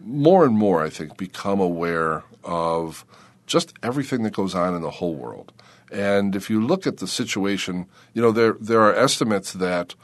more 0.00 0.44
and 0.44 0.56
more, 0.56 0.82
I 0.82 0.90
think, 0.90 1.16
become 1.16 1.60
aware 1.60 2.24
of 2.44 3.04
just 3.46 3.74
everything 3.82 4.22
that 4.22 4.34
goes 4.34 4.54
on 4.54 4.74
in 4.74 4.82
the 4.82 4.90
whole 4.90 5.14
world. 5.14 5.52
And 5.90 6.36
if 6.36 6.50
you 6.50 6.64
look 6.64 6.86
at 6.86 6.98
the 6.98 7.06
situation, 7.06 7.86
you 8.12 8.20
know, 8.20 8.30
there, 8.30 8.56
there 8.60 8.82
are 8.82 8.94
estimates 8.94 9.52
that 9.54 9.94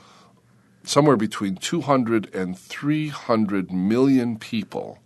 somewhere 0.83 1.17
between 1.17 1.57
200 1.57 2.35
and 2.35 2.59
300 2.59 3.71
million 3.71 4.39
people 4.39 4.99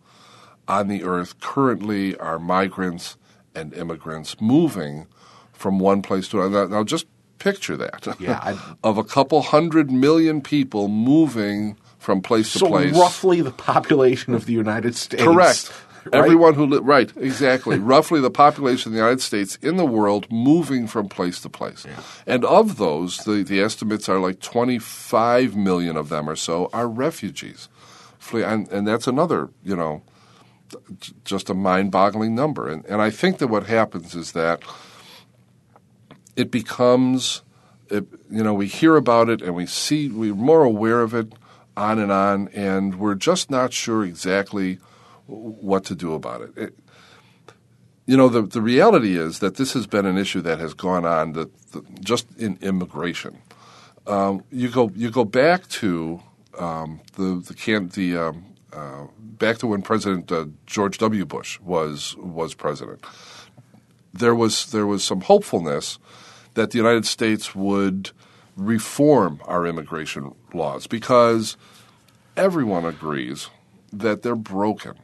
on 0.66 0.88
the 0.88 1.02
earth 1.02 1.40
currently 1.40 2.16
are 2.16 2.38
migrants 2.38 3.16
and 3.54 3.72
immigrants 3.74 4.40
moving 4.40 5.06
from 5.52 5.78
one 5.78 6.02
place 6.02 6.28
to 6.28 6.42
another. 6.42 6.68
Now, 6.68 6.84
just 6.84 7.06
picture 7.38 7.76
that 7.76 8.16
yeah, 8.18 8.58
of 8.84 8.98
a 8.98 9.04
couple 9.04 9.42
hundred 9.42 9.90
million 9.90 10.40
people 10.40 10.88
moving 10.88 11.76
from 12.08 12.22
place 12.22 12.48
so 12.48 12.60
to 12.60 12.66
place. 12.68 12.96
roughly 12.96 13.42
the 13.42 13.50
population 13.50 14.32
of 14.32 14.46
the 14.46 14.54
United 14.54 14.96
States. 14.96 15.22
Correct. 15.22 15.70
right? 16.06 16.14
Everyone 16.14 16.54
who 16.54 16.64
li- 16.64 16.78
right, 16.78 17.12
exactly. 17.18 17.78
Roughly 17.94 18.18
the 18.18 18.30
population 18.30 18.88
of 18.88 18.92
the 18.94 18.98
United 18.98 19.20
States 19.20 19.56
in 19.60 19.76
the 19.76 19.84
world 19.84 20.26
moving 20.32 20.86
from 20.86 21.10
place 21.10 21.38
to 21.42 21.50
place. 21.50 21.84
And 22.26 22.46
of 22.46 22.78
those, 22.78 23.18
the, 23.18 23.42
the 23.42 23.60
estimates 23.60 24.08
are 24.08 24.18
like 24.18 24.40
25 24.40 25.54
million 25.54 25.98
of 25.98 26.08
them 26.08 26.30
or 26.30 26.34
so 26.34 26.70
are 26.72 26.88
refugees. 26.88 27.68
And, 28.32 28.66
and 28.68 28.88
that's 28.88 29.06
another, 29.06 29.50
you 29.62 29.76
know, 29.76 30.00
just 31.26 31.50
a 31.50 31.54
mind-boggling 31.54 32.34
number. 32.34 32.70
And, 32.70 32.86
and 32.86 33.02
I 33.02 33.10
think 33.10 33.36
that 33.36 33.48
what 33.48 33.66
happens 33.66 34.14
is 34.14 34.32
that 34.32 34.62
it 36.36 36.50
becomes, 36.50 37.42
it, 37.90 38.06
you 38.30 38.42
know, 38.42 38.54
we 38.54 38.66
hear 38.66 38.96
about 38.96 39.28
it 39.28 39.42
and 39.42 39.54
we 39.54 39.66
see, 39.66 40.08
we're 40.08 40.34
more 40.34 40.64
aware 40.64 41.02
of 41.02 41.12
it 41.12 41.34
on 41.78 41.98
and 41.98 42.10
on, 42.10 42.48
and 42.48 42.98
we're 42.98 43.14
just 43.14 43.50
not 43.50 43.72
sure 43.72 44.04
exactly 44.04 44.78
what 45.26 45.84
to 45.84 45.94
do 45.94 46.14
about 46.14 46.42
it. 46.42 46.56
it 46.56 46.74
you 48.08 48.16
know, 48.16 48.30
the, 48.30 48.40
the 48.40 48.62
reality 48.62 49.18
is 49.18 49.40
that 49.40 49.56
this 49.56 49.74
has 49.74 49.86
been 49.86 50.06
an 50.06 50.16
issue 50.16 50.40
that 50.40 50.58
has 50.58 50.72
gone 50.72 51.04
on 51.04 51.34
that, 51.34 51.50
just 52.00 52.26
in 52.38 52.58
immigration. 52.62 53.36
Um, 54.06 54.42
you 54.50 54.70
go 54.70 54.90
you 54.96 55.10
go 55.10 55.26
back 55.26 55.68
to 55.68 56.22
um, 56.58 57.00
the 57.16 57.42
the 57.46 57.52
can 57.52 57.88
the 57.88 58.16
um, 58.16 58.46
uh, 58.72 59.08
back 59.18 59.58
to 59.58 59.66
when 59.66 59.82
President 59.82 60.32
uh, 60.32 60.46
George 60.64 60.96
W. 60.96 61.26
Bush 61.26 61.60
was 61.60 62.16
was 62.16 62.54
president. 62.54 63.04
There 64.14 64.34
was 64.34 64.72
there 64.72 64.86
was 64.86 65.04
some 65.04 65.20
hopefulness 65.20 65.98
that 66.54 66.70
the 66.70 66.78
United 66.78 67.04
States 67.04 67.54
would 67.54 68.12
reform 68.58 69.40
our 69.44 69.64
immigration 69.66 70.34
laws 70.52 70.88
because 70.88 71.56
everyone 72.36 72.84
agrees 72.84 73.48
that 73.92 74.22
they're 74.22 74.34
broken. 74.34 74.94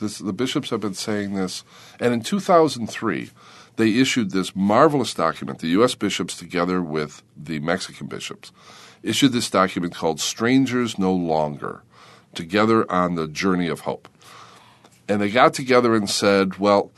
This, 0.00 0.18
the 0.18 0.32
bishops 0.32 0.70
have 0.70 0.80
been 0.80 0.94
saying 0.94 1.34
this, 1.34 1.64
and 2.00 2.12
in 2.12 2.22
2003, 2.22 3.30
they 3.76 3.90
issued 3.94 4.32
this 4.32 4.54
marvelous 4.56 5.14
document. 5.14 5.60
The 5.60 5.68
U.S. 5.68 5.94
bishops, 5.94 6.36
together 6.36 6.82
with 6.82 7.22
the 7.36 7.60
Mexican 7.60 8.08
bishops, 8.08 8.50
issued 9.04 9.32
this 9.32 9.48
document 9.48 9.94
called 9.94 10.20
"Strangers 10.20 10.98
No 10.98 11.12
Longer," 11.12 11.82
together 12.34 12.90
on 12.90 13.14
the 13.14 13.28
journey 13.28 13.68
of 13.68 13.80
hope. 13.80 14.08
And 15.08 15.20
they 15.20 15.30
got 15.30 15.54
together 15.54 15.94
and 15.94 16.10
said, 16.10 16.58
"Well, 16.58 16.90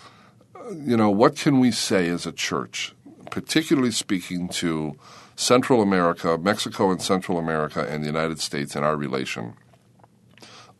you 0.74 0.96
know, 0.96 1.10
what 1.10 1.36
can 1.36 1.60
we 1.60 1.70
say 1.70 2.08
as 2.08 2.24
a 2.24 2.32
church, 2.32 2.94
particularly 3.30 3.90
speaking 3.90 4.48
to 4.48 4.96
Central 5.36 5.82
America, 5.82 6.38
Mexico 6.38 6.90
and 6.90 7.00
Central 7.00 7.38
America, 7.38 7.86
and 7.88 8.02
the 8.02 8.06
United 8.06 8.40
States 8.40 8.74
and 8.74 8.84
our 8.84 8.96
relation 8.96 9.54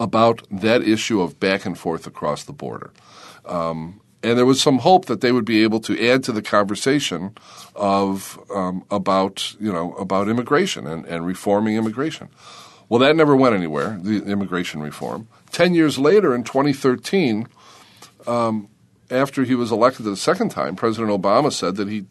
about 0.00 0.42
that 0.50 0.82
issue 0.82 1.20
of 1.20 1.38
back 1.38 1.64
and 1.64 1.78
forth 1.78 2.06
across 2.06 2.42
the 2.42 2.52
border? 2.52 2.92
Um, 3.44 4.00
and 4.22 4.36
there 4.36 4.46
was 4.46 4.60
some 4.60 4.78
hope 4.78 5.04
that 5.06 5.20
they 5.20 5.30
would 5.30 5.44
be 5.44 5.62
able 5.62 5.78
to 5.80 6.08
add 6.10 6.25
to 6.25 6.32
the 6.32 6.42
conversation 6.42 7.36
of 7.76 8.40
um, 8.52 8.84
about 8.90 9.54
you 9.60 9.72
know 9.72 9.92
about 9.94 10.28
immigration 10.28 10.86
and, 10.86 11.06
and 11.06 11.25
reforming 11.25 11.76
immigration. 11.76 12.28
Well, 12.88 13.00
that 13.00 13.14
never 13.14 13.36
went 13.36 13.54
anywhere. 13.54 13.98
The 14.02 14.25
immigration 14.25 14.80
reform. 14.80 15.28
Ten 15.52 15.75
years 15.75 15.98
later, 15.98 16.34
in 16.34 16.44
2013, 16.44 17.46
after 19.10 19.44
he 19.44 19.54
was 19.54 19.70
elected 19.70 20.04
the 20.06 20.16
second 20.16 20.50
time, 20.50 20.76
President 20.76 21.10
Obama 21.10 21.52
said 21.52 21.76
that 21.76 21.88
he, 21.88 22.06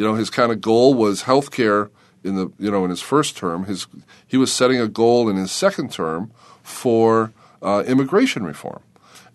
you 0.00 0.06
know, 0.06 0.14
his 0.14 0.30
kind 0.30 0.50
of 0.50 0.62
goal 0.62 0.94
was 0.94 1.22
health 1.22 1.50
care 1.50 1.90
in 2.24 2.34
the, 2.34 2.50
you 2.58 2.70
know, 2.70 2.84
in 2.84 2.90
his 2.90 3.02
first 3.02 3.36
term. 3.36 3.64
His 3.66 3.86
he 4.26 4.38
was 4.38 4.50
setting 4.50 4.80
a 4.80 4.88
goal 4.88 5.28
in 5.28 5.36
his 5.36 5.52
second 5.52 5.92
term 5.92 6.30
for 6.62 7.34
uh, 7.60 7.84
immigration 7.86 8.44
reform, 8.44 8.80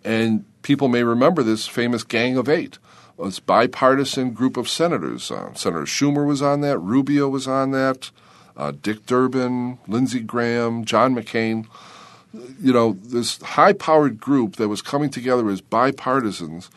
and 0.03 0.43
people 0.63 0.88
may 0.88 1.03
remember 1.03 1.43
this 1.43 1.67
famous 1.67 2.03
Gang 2.03 2.36
of 2.36 2.50
Eight. 2.50 2.79
This 3.24 3.39
bipartisan 3.39 4.31
group 4.31 4.57
of 4.57 4.67
senators. 4.67 5.29
Uh, 5.29 5.53
Senator 5.53 5.86
Schumer 5.86 6.25
was 6.25 6.41
on 6.41 6.62
that. 6.62 6.79
Rubio 6.79 7.29
was 7.29 7.48
on 7.48 7.69
that. 7.69 8.10
Uh, 8.57 8.72
Dick 8.72 9.05
Durbin, 9.05 9.77
Lindsey 9.88 10.22
Graham, 10.22 10.84
John 10.84 11.13
McCain 11.13 11.67
you 12.60 12.74
know, 12.74 12.98
this 13.03 13.41
high 13.41 13.74
powered 13.74 14.19
group 14.19 14.55
that 14.55 14.67
was 14.67 14.81
coming 14.81 15.10
together 15.10 15.48
as 15.50 15.62
bipartisans 15.62 16.69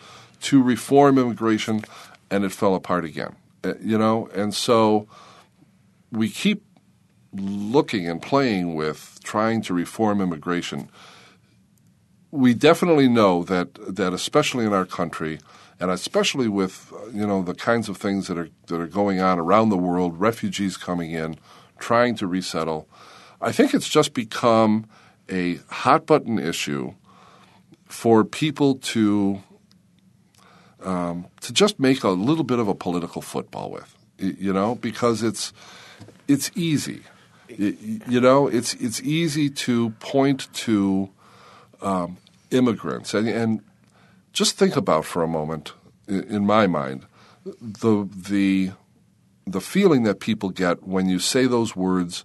to 0.43 0.63
reform 0.63 1.19
immigration, 1.19 1.85
and 2.31 2.45
it 2.45 2.53
fell 2.53 2.75
apart 2.75 3.05
again. 3.05 3.35
Uh, 3.69 3.75
You 3.81 3.99
know, 3.99 4.29
and 4.35 4.55
so 4.55 5.07
we 6.11 6.29
keep 6.29 6.63
looking 7.33 8.09
and 8.09 8.23
playing 8.23 8.75
with 8.75 9.21
trying 9.23 9.63
to 9.63 9.75
reform 9.75 10.21
immigration. 10.21 10.89
We 12.31 12.55
definitely 12.55 13.09
know 13.09 13.45
that 13.45 13.69
that 13.97 14.13
especially 14.13 14.65
in 14.65 14.73
our 14.73 14.87
country, 14.87 15.39
and 15.81 15.91
especially 15.91 16.49
with 16.49 16.93
you 17.13 17.27
know 17.27 17.43
the 17.43 17.55
kinds 17.55 17.89
of 17.89 17.97
things 17.97 18.27
that 18.29 18.39
are 18.39 18.51
that 18.67 18.81
are 18.81 18.87
going 18.87 19.21
on 19.21 19.39
around 19.39 19.69
the 19.69 19.77
world, 19.77 20.21
refugees 20.21 20.77
coming 20.77 21.11
in, 21.13 21.37
trying 21.79 22.17
to 22.17 22.27
resettle. 22.27 22.89
I 23.41 23.53
think 23.53 23.73
it's 23.75 23.89
just 23.89 24.15
become 24.15 24.87
a 25.29 25.61
hot 25.69 26.07
button 26.07 26.39
issue 26.39 26.95
for 27.87 28.25
people 28.25 28.75
to 28.77 29.43
um, 30.83 31.27
to 31.41 31.53
just 31.53 31.79
make 31.81 32.05
a 32.05 32.11
little 32.11 32.45
bit 32.45 32.59
of 32.59 32.69
a 32.69 32.75
political 32.75 33.23
football 33.23 33.71
with, 33.71 33.95
you 34.19 34.53
know, 34.53 34.77
because 34.77 35.23
it's 35.23 35.53
it's 36.27 36.51
easy, 36.55 37.03
you 37.49 38.21
know, 38.21 38.47
it's 38.47 38.75
it's 38.75 39.01
easy 39.01 39.49
to 39.51 39.91
point 40.01 40.53
to 40.55 41.11
um, 41.81 42.19
immigrants 42.51 43.15
and, 43.15 43.29
and 43.29 43.61
just 44.33 44.57
think 44.57 44.77
about 44.77 45.05
for 45.05 45.23
a 45.23 45.29
moment, 45.29 45.73
in 46.07 46.47
my 46.47 46.67
mind, 46.67 47.07
the 47.45 48.09
the 48.15 48.73
the 49.47 49.61
feeling 49.61 50.03
that 50.03 50.21
people 50.21 50.51
get 50.51 50.83
when 50.83 51.09
you 51.09 51.19
say 51.19 51.47
those 51.47 51.75
words 51.75 52.25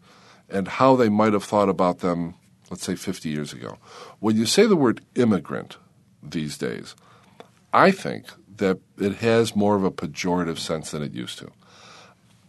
and 0.50 0.68
how 0.68 0.96
they 0.96 1.10
might 1.10 1.34
have 1.34 1.44
thought 1.44 1.70
about 1.70 2.00
them, 2.00 2.36
let's 2.70 2.84
say 2.84 2.96
50 2.96 3.30
years 3.30 3.54
ago. 3.54 3.78
When 4.20 4.36
you 4.36 4.46
say 4.46 4.68
the 4.68 4.76
word 4.76 5.02
immigrant 5.16 5.78
these 6.22 6.58
days, 6.58 6.96
I 7.72 7.92
think 7.92 8.26
that 8.58 8.80
it 9.00 9.16
has 9.16 9.56
more 9.56 9.76
of 9.76 9.84
a 9.84 9.92
pejorative 9.92 10.58
sense 10.58 10.92
than 10.92 11.02
it 11.02 11.14
used 11.14 11.40
to. 11.40 11.52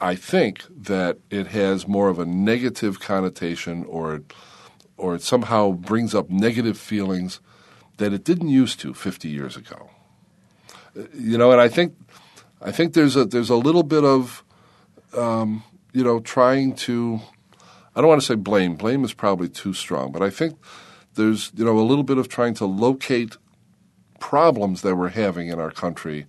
I 0.01 0.15
think 0.15 0.65
that 0.71 1.19
it 1.31 1.49
has 1.49 1.89
more 1.89 2.09
of 2.09 2.19
a 2.19 2.27
negative 2.27 3.01
connotation 3.01 3.85
or 3.85 4.23
or 4.97 5.15
it 5.15 5.23
somehow 5.23 5.73
brings 5.73 6.15
up 6.15 6.31
negative 6.31 6.79
feelings 6.79 7.41
that 7.97 8.13
it 8.13 8.25
didn't 8.25 8.49
used 8.49 8.79
to 8.81 8.95
50 8.95 9.29
years 9.29 9.57
ago. 9.57 9.91
Uh, 10.97 11.03
You 11.15 11.39
know, 11.39 11.51
and 11.53 11.61
I 11.61 11.69
think 11.69 11.95
I 12.61 12.73
think 12.73 12.95
there's 12.95 13.17
a 13.17 13.25
there's 13.25 13.51
a 13.51 13.57
little 13.57 13.83
bit 13.83 14.05
of 14.05 14.45
um, 15.17 15.63
you 15.93 16.05
know 16.05 16.21
trying 16.21 16.75
to 16.87 17.21
I 17.95 18.01
don't 18.01 18.09
want 18.09 18.21
to 18.21 18.27
say 18.27 18.35
blame. 18.35 18.75
Blame 18.77 19.05
is 19.05 19.15
probably 19.15 19.49
too 19.49 19.73
strong, 19.73 20.13
but 20.13 20.23
I 20.23 20.31
think 20.31 20.59
there's 21.15 21.53
you 21.55 21.65
know 21.65 21.79
a 21.79 21.87
little 21.91 22.05
bit 22.05 22.19
of 22.19 22.29
trying 22.29 22.55
to 22.55 22.67
locate 22.67 23.37
problems 24.25 24.81
that 24.81 24.97
we're 24.97 25.11
having 25.11 25.49
in 25.49 25.61
our 25.61 25.71
country 25.71 26.25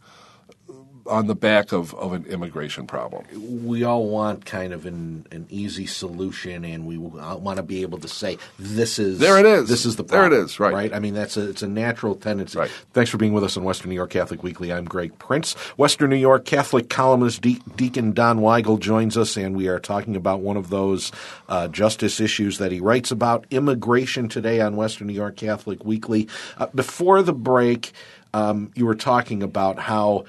on 1.08 1.28
the 1.28 1.36
back 1.36 1.72
of, 1.72 1.94
of 1.96 2.14
an 2.14 2.26
immigration 2.26 2.88
problem. 2.88 3.26
we 3.66 3.84
all 3.84 4.08
want 4.08 4.46
kind 4.46 4.74
of 4.74 4.86
an, 4.86 5.26
an 5.32 5.46
easy 5.50 5.86
solution, 5.86 6.66
and 6.66 6.86
we 6.86 6.98
want 6.98 7.58
to 7.58 7.64
be 7.64 7.82
able 7.82 8.00
to 8.00 8.08
say 8.08 8.38
this 8.58 8.98
is 9.00 9.20
There 9.20 9.38
it 9.40 9.46
is. 9.46 9.70
This 9.70 9.86
is 9.86 9.96
the 9.98 10.04
There 10.04 10.26
it 10.26 10.34
is. 10.34 10.60
right. 10.60 10.74
Right. 10.74 10.94
I 10.94 11.00
mean, 11.00 11.14
that's 11.14 11.38
a 11.38 11.50
it's 11.50 11.62
a 11.62 11.68
natural 11.68 12.16
tendency. 12.16 12.58
Right. 12.58 12.72
Thanks 12.94 13.10
for 13.12 13.18
being 13.18 13.34
with 13.34 13.44
us 13.44 13.56
on 13.58 13.64
Western 13.64 13.90
New 13.90 13.96
York 13.96 14.10
Catholic 14.10 14.44
Weekly. 14.44 14.74
I'm 14.74 14.86
Greg 14.86 15.18
Prince. 15.20 15.54
Western 15.78 16.10
New 16.10 16.16
York 16.16 16.46
Catholic 16.46 16.90
columnist 16.90 17.42
De- 17.42 17.62
Deacon 17.76 18.12
Don 18.14 18.40
Weigel 18.40 18.80
joins 18.80 19.18
us, 19.18 19.38
and 19.38 19.56
we 19.56 19.68
are 19.68 19.80
talking 19.80 20.16
about 20.16 20.42
one 20.42 20.58
of 20.58 20.70
those 20.70 21.12
uh, 21.50 21.68
justice 21.68 22.20
issues 22.20 22.58
that 22.58 22.72
he 22.72 22.80
writes 22.80 23.12
about 23.12 23.46
immigration 23.52 24.28
today 24.28 24.60
on 24.62 24.76
Western 24.76 25.08
New 25.08 25.14
York 25.14 25.36
Catholic 25.38 25.86
Weekly. 25.86 26.28
Uh, 26.58 26.68
before 26.74 27.22
the 27.22 27.34
break. 27.34 27.92
Um, 28.36 28.72
you 28.76 28.86
were 28.86 28.96
talking 28.96 29.44
about 29.44 29.80
how 29.80 30.26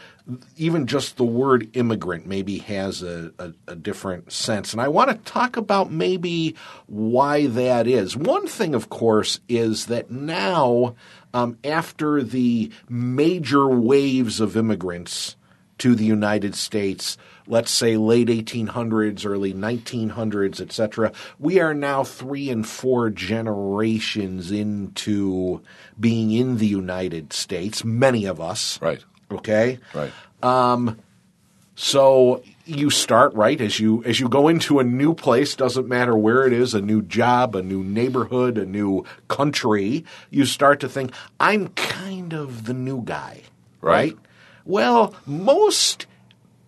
even 0.56 0.86
just 0.86 1.16
the 1.16 1.24
word 1.24 1.68
immigrant 1.72 2.24
maybe 2.24 2.58
has 2.58 3.02
a, 3.02 3.32
a, 3.36 3.52
a 3.66 3.74
different 3.74 4.30
sense. 4.30 4.72
And 4.72 4.80
I 4.80 4.86
want 4.86 5.10
to 5.10 5.32
talk 5.32 5.56
about 5.56 5.90
maybe 5.90 6.54
why 6.86 7.48
that 7.48 7.88
is. 7.88 8.16
One 8.16 8.46
thing, 8.46 8.76
of 8.76 8.90
course, 8.90 9.40
is 9.48 9.86
that 9.86 10.08
now, 10.08 10.94
um, 11.34 11.58
after 11.64 12.22
the 12.22 12.70
major 12.88 13.66
waves 13.66 14.38
of 14.38 14.56
immigrants 14.56 15.34
to 15.78 15.94
the 15.94 16.04
United 16.04 16.54
States, 16.54 17.18
let's 17.46 17.70
say 17.70 17.96
late 17.96 18.28
1800s, 18.28 19.26
early 19.26 19.52
1900s, 19.52 20.60
etc. 20.60 21.12
We 21.38 21.60
are 21.60 21.74
now 21.74 22.04
three 22.04 22.50
and 22.50 22.66
four 22.66 23.10
generations 23.10 24.50
into 24.50 25.62
being 25.98 26.30
in 26.32 26.58
the 26.58 26.66
United 26.66 27.32
States, 27.32 27.84
many 27.84 28.24
of 28.26 28.40
us. 28.40 28.80
Right. 28.80 29.04
Okay. 29.30 29.78
Right. 29.94 30.12
Um, 30.42 30.98
so 31.74 32.42
you 32.64 32.90
start 32.90 33.32
right 33.34 33.60
as 33.60 33.78
you 33.78 34.02
as 34.04 34.18
you 34.18 34.28
go 34.28 34.48
into 34.48 34.80
a 34.80 34.84
new 34.84 35.14
place 35.14 35.54
doesn't 35.54 35.86
matter 35.86 36.16
where 36.16 36.46
it 36.46 36.52
is 36.52 36.74
a 36.74 36.80
new 36.80 37.00
job 37.00 37.54
a 37.54 37.62
new 37.62 37.84
neighborhood 37.84 38.58
a 38.58 38.66
new 38.66 39.04
country 39.28 40.04
you 40.30 40.44
start 40.44 40.80
to 40.80 40.88
think 40.88 41.12
i'm 41.38 41.68
kind 41.68 42.32
of 42.32 42.64
the 42.64 42.74
new 42.74 43.00
guy 43.02 43.40
right, 43.80 44.14
Right. 44.14 44.18
Well 44.66 45.14
most 45.24 46.06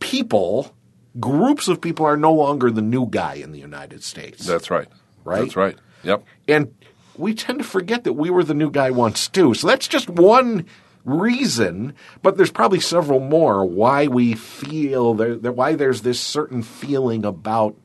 people 0.01 0.75
groups 1.21 1.69
of 1.69 1.81
people 1.81 2.07
are 2.07 2.17
no 2.17 2.33
longer 2.33 2.71
the 2.71 2.83
new 2.83 3.07
guy 3.07 3.35
in 3.35 3.53
the 3.53 3.59
united 3.59 4.03
states 4.03 4.47
That's 4.47 4.71
right. 4.71 4.89
Right? 5.25 5.41
That's 5.41 5.57
right. 5.57 5.77
Yep. 6.05 6.25
and 6.47 6.73
we 7.19 7.35
tend 7.35 7.59
to 7.59 7.65
forget 7.65 8.05
that 8.05 8.15
we 8.15 8.31
were 8.31 8.45
the 8.45 8.55
new 8.55 8.71
guy 8.71 8.91
once 8.91 9.29
too. 9.29 9.53
So 9.53 9.67
that's 9.67 9.89
just 9.89 10.09
one 10.09 10.65
reason, 11.05 11.95
but 12.23 12.37
there's 12.37 12.51
probably 12.51 12.81
several 12.81 13.21
more 13.21 13.65
why 13.65 14.07
we 14.07 14.35
feel 14.35 15.15
there, 15.15 15.37
that 15.37 15.53
why 15.53 15.75
there's 15.75 16.03
this 16.03 16.21
certain 16.21 16.63
feeling 16.63 17.25
about 17.25 17.77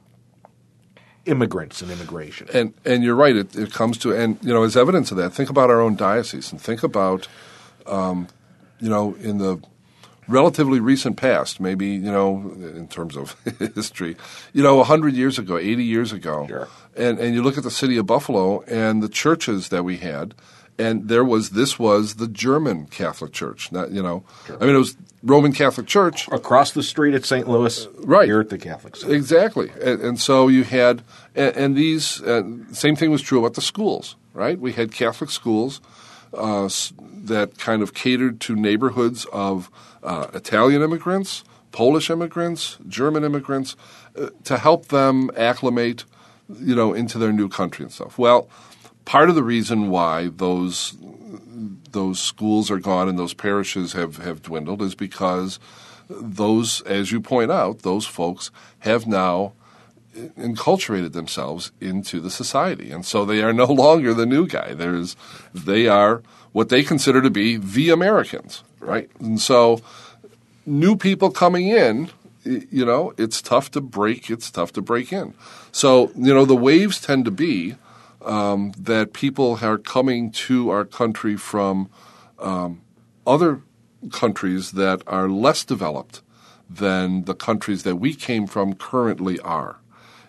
immigrants 1.26 1.82
and 1.82 1.90
immigration. 1.90 2.48
And 2.54 2.74
and 2.86 3.04
you're 3.04 3.16
right. 3.16 3.36
It, 3.36 3.56
it 3.56 3.74
comes 3.74 3.98
to 4.00 4.14
and 4.14 4.38
you 4.42 4.54
know 4.54 4.64
as 4.64 4.78
evidence 4.78 5.12
of 5.12 5.18
that, 5.18 5.32
think 5.32 5.50
about 5.50 5.70
our 5.70 5.82
own 5.82 5.96
diocese 5.96 6.52
and 6.52 6.62
think 6.62 6.84
about, 6.84 7.28
um, 7.86 8.28
you 8.80 8.90
know, 8.90 9.16
in 9.16 9.38
the 9.38 9.60
relatively 10.28 10.80
recent 10.80 11.18
past, 11.18 11.60
maybe 11.60 11.88
you 11.88 12.12
know 12.12 12.54
in 12.76 12.88
terms 12.88 13.16
of 13.18 13.36
history, 13.76 14.16
you 14.54 14.64
know, 14.64 14.84
hundred 14.84 15.14
years 15.14 15.38
ago, 15.40 15.58
eighty 15.58 15.84
years 15.84 16.12
ago, 16.12 16.46
Sure. 16.48 16.68
and 16.96 17.20
and 17.20 17.34
you 17.36 17.42
look 17.44 17.58
at 17.58 17.64
the 17.64 17.72
city 17.72 17.98
of 17.98 18.06
Buffalo 18.06 18.62
and 18.64 19.02
the 19.04 19.10
churches 19.10 19.70
that 19.70 19.84
we 19.84 19.98
had. 19.98 20.34
And 20.80 21.08
there 21.08 21.24
was 21.24 21.52
this 21.52 21.78
was 21.78 22.16
the 22.16 22.28
German 22.28 22.88
Catholic 22.88 23.32
Church, 23.32 23.72
not 23.72 23.92
you 23.92 24.02
know. 24.02 24.24
I 24.60 24.66
mean, 24.66 24.74
it 24.74 24.80
was 24.80 24.98
Roman 25.22 25.54
Catholic 25.54 25.86
Church, 25.86 26.28
Across 26.32 26.72
the 26.72 26.82
street 26.82 27.14
at 27.14 27.26
St. 27.26 27.48
Louis, 27.48 27.88
Right. 28.00 28.26
here 28.28 28.40
at 28.40 28.50
the 28.50 28.58
Catholic 28.58 28.96
Center. 28.96 29.14
Exactly, 29.14 29.70
and, 29.80 30.02
and 30.02 30.20
so 30.20 30.48
you 30.48 30.64
had, 30.64 31.04
and, 31.36 31.56
and 31.56 31.76
these 31.78 32.24
uh, 32.24 32.42
same 32.72 32.96
thing 32.96 33.12
was 33.12 33.22
true 33.22 33.38
about 33.38 33.54
the 33.54 33.62
schools, 33.62 34.16
right? 34.34 34.60
We 34.60 34.72
had 34.74 34.92
Catholic 34.92 35.30
schools 35.30 35.80
uh, 36.34 36.70
that 37.00 37.58
kind 37.58 37.82
of 37.82 37.94
catered 37.94 38.40
to 38.42 38.56
neighborhoods 38.56 39.26
of 39.32 39.70
uh, 40.04 40.28
Italian 40.34 40.82
immigrants, 40.82 41.44
Polish 41.72 42.10
immigrants, 42.10 42.78
German 42.88 43.24
immigrants, 43.24 43.76
uh, 44.20 44.30
to 44.44 44.58
help 44.58 44.88
them 44.88 45.32
acclimate, 45.38 46.06
you 46.60 46.76
know, 46.76 46.94
into 46.94 47.18
their 47.18 47.32
new 47.32 47.50
country 47.50 47.84
and 47.84 47.92
stuff. 47.92 48.18
Well, 48.18 48.50
part 49.06 49.30
of 49.30 49.36
the 49.36 49.44
reason 49.44 49.90
why 49.90 50.30
those 50.30 50.98
those 51.92 52.20
schools 52.20 52.70
are 52.72 52.80
gone 52.80 53.08
and 53.08 53.18
those 53.18 53.34
parishes 53.34 53.94
have, 53.94 54.18
have 54.18 54.42
dwindled 54.42 54.82
is 54.82 54.96
because 54.96 55.60
those, 56.10 56.82
as 56.82 57.12
you 57.12 57.22
point 57.22 57.52
out, 57.52 57.80
those 57.80 58.06
folks 58.06 58.52
have 58.80 59.08
now 59.08 59.54
enculturated 60.14 61.14
themselves 61.14 61.72
into 61.82 62.20
the 62.20 62.30
society, 62.30 62.92
and 62.92 63.06
so 63.06 63.26
they 63.26 63.42
are 63.42 63.54
no 63.54 63.66
longer 63.86 64.14
the 64.14 64.26
new 64.26 64.48
guy. 64.48 64.74
There's, 64.74 65.16
they 65.54 65.88
are 65.88 66.22
what 66.52 66.70
they 66.70 66.84
consider 66.84 67.22
to 67.22 67.30
be 67.30 67.58
the 67.58 67.90
Americans, 67.90 68.64
right? 68.80 69.10
And 69.20 69.42
so, 69.42 69.82
new 70.66 70.96
people 70.96 71.32
coming 71.32 71.68
in, 71.68 72.10
you 72.44 72.86
know, 72.86 73.14
it's 73.18 73.42
tough 73.42 73.72
to 73.72 73.82
break. 73.82 74.30
It's 74.30 74.52
tough 74.52 74.74
to 74.74 74.82
break 74.82 75.12
in. 75.12 75.34
So, 75.72 76.12
you 76.16 76.34
know, 76.34 76.46
the 76.46 76.56
waves 76.56 77.02
tend 77.02 77.26
to 77.26 77.32
be 77.32 77.76
um, 78.24 78.74
that 78.78 79.14
people 79.14 79.60
are 79.62 79.78
coming 79.78 80.32
to 80.32 80.70
our 80.70 80.86
country 80.86 81.36
from 81.36 81.90
um, 82.40 82.82
other 83.26 83.62
countries 84.12 84.72
that 84.72 85.02
are 85.08 85.30
less 85.30 85.64
developed 85.64 86.22
than 86.70 87.26
the 87.26 87.36
countries 87.36 87.84
that 87.84 87.98
we 87.98 88.14
came 88.14 88.48
from 88.48 88.74
currently 88.74 89.40
are. 89.40 89.78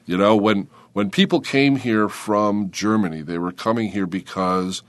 You 0.07 0.17
know, 0.17 0.37
when 0.37 0.69
when 0.93 1.11
people 1.11 1.41
came 1.41 1.77
here 1.77 2.09
from 2.09 2.71
Germany, 2.71 3.23
they 3.23 3.39
were 3.39 3.53
coming 3.53 3.91
here 3.91 4.07
because 4.07 4.83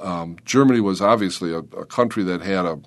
um, 0.00 0.36
Germany 0.44 0.80
was 0.80 1.00
obviously 1.00 1.52
a, 1.52 1.58
a 1.58 1.86
country 1.86 2.24
that 2.24 2.40
had 2.40 2.64
a, 2.64 2.80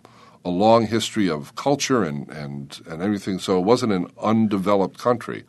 a 0.44 0.50
long 0.50 0.86
history 0.88 1.30
of 1.30 1.56
culture 1.56 2.04
and, 2.04 2.30
and, 2.30 2.82
and 2.88 3.02
everything, 3.02 3.40
so 3.40 3.58
it 3.58 3.64
wasn't 3.64 3.94
an 3.94 4.08
undeveloped 4.22 4.98
country. 4.98 5.46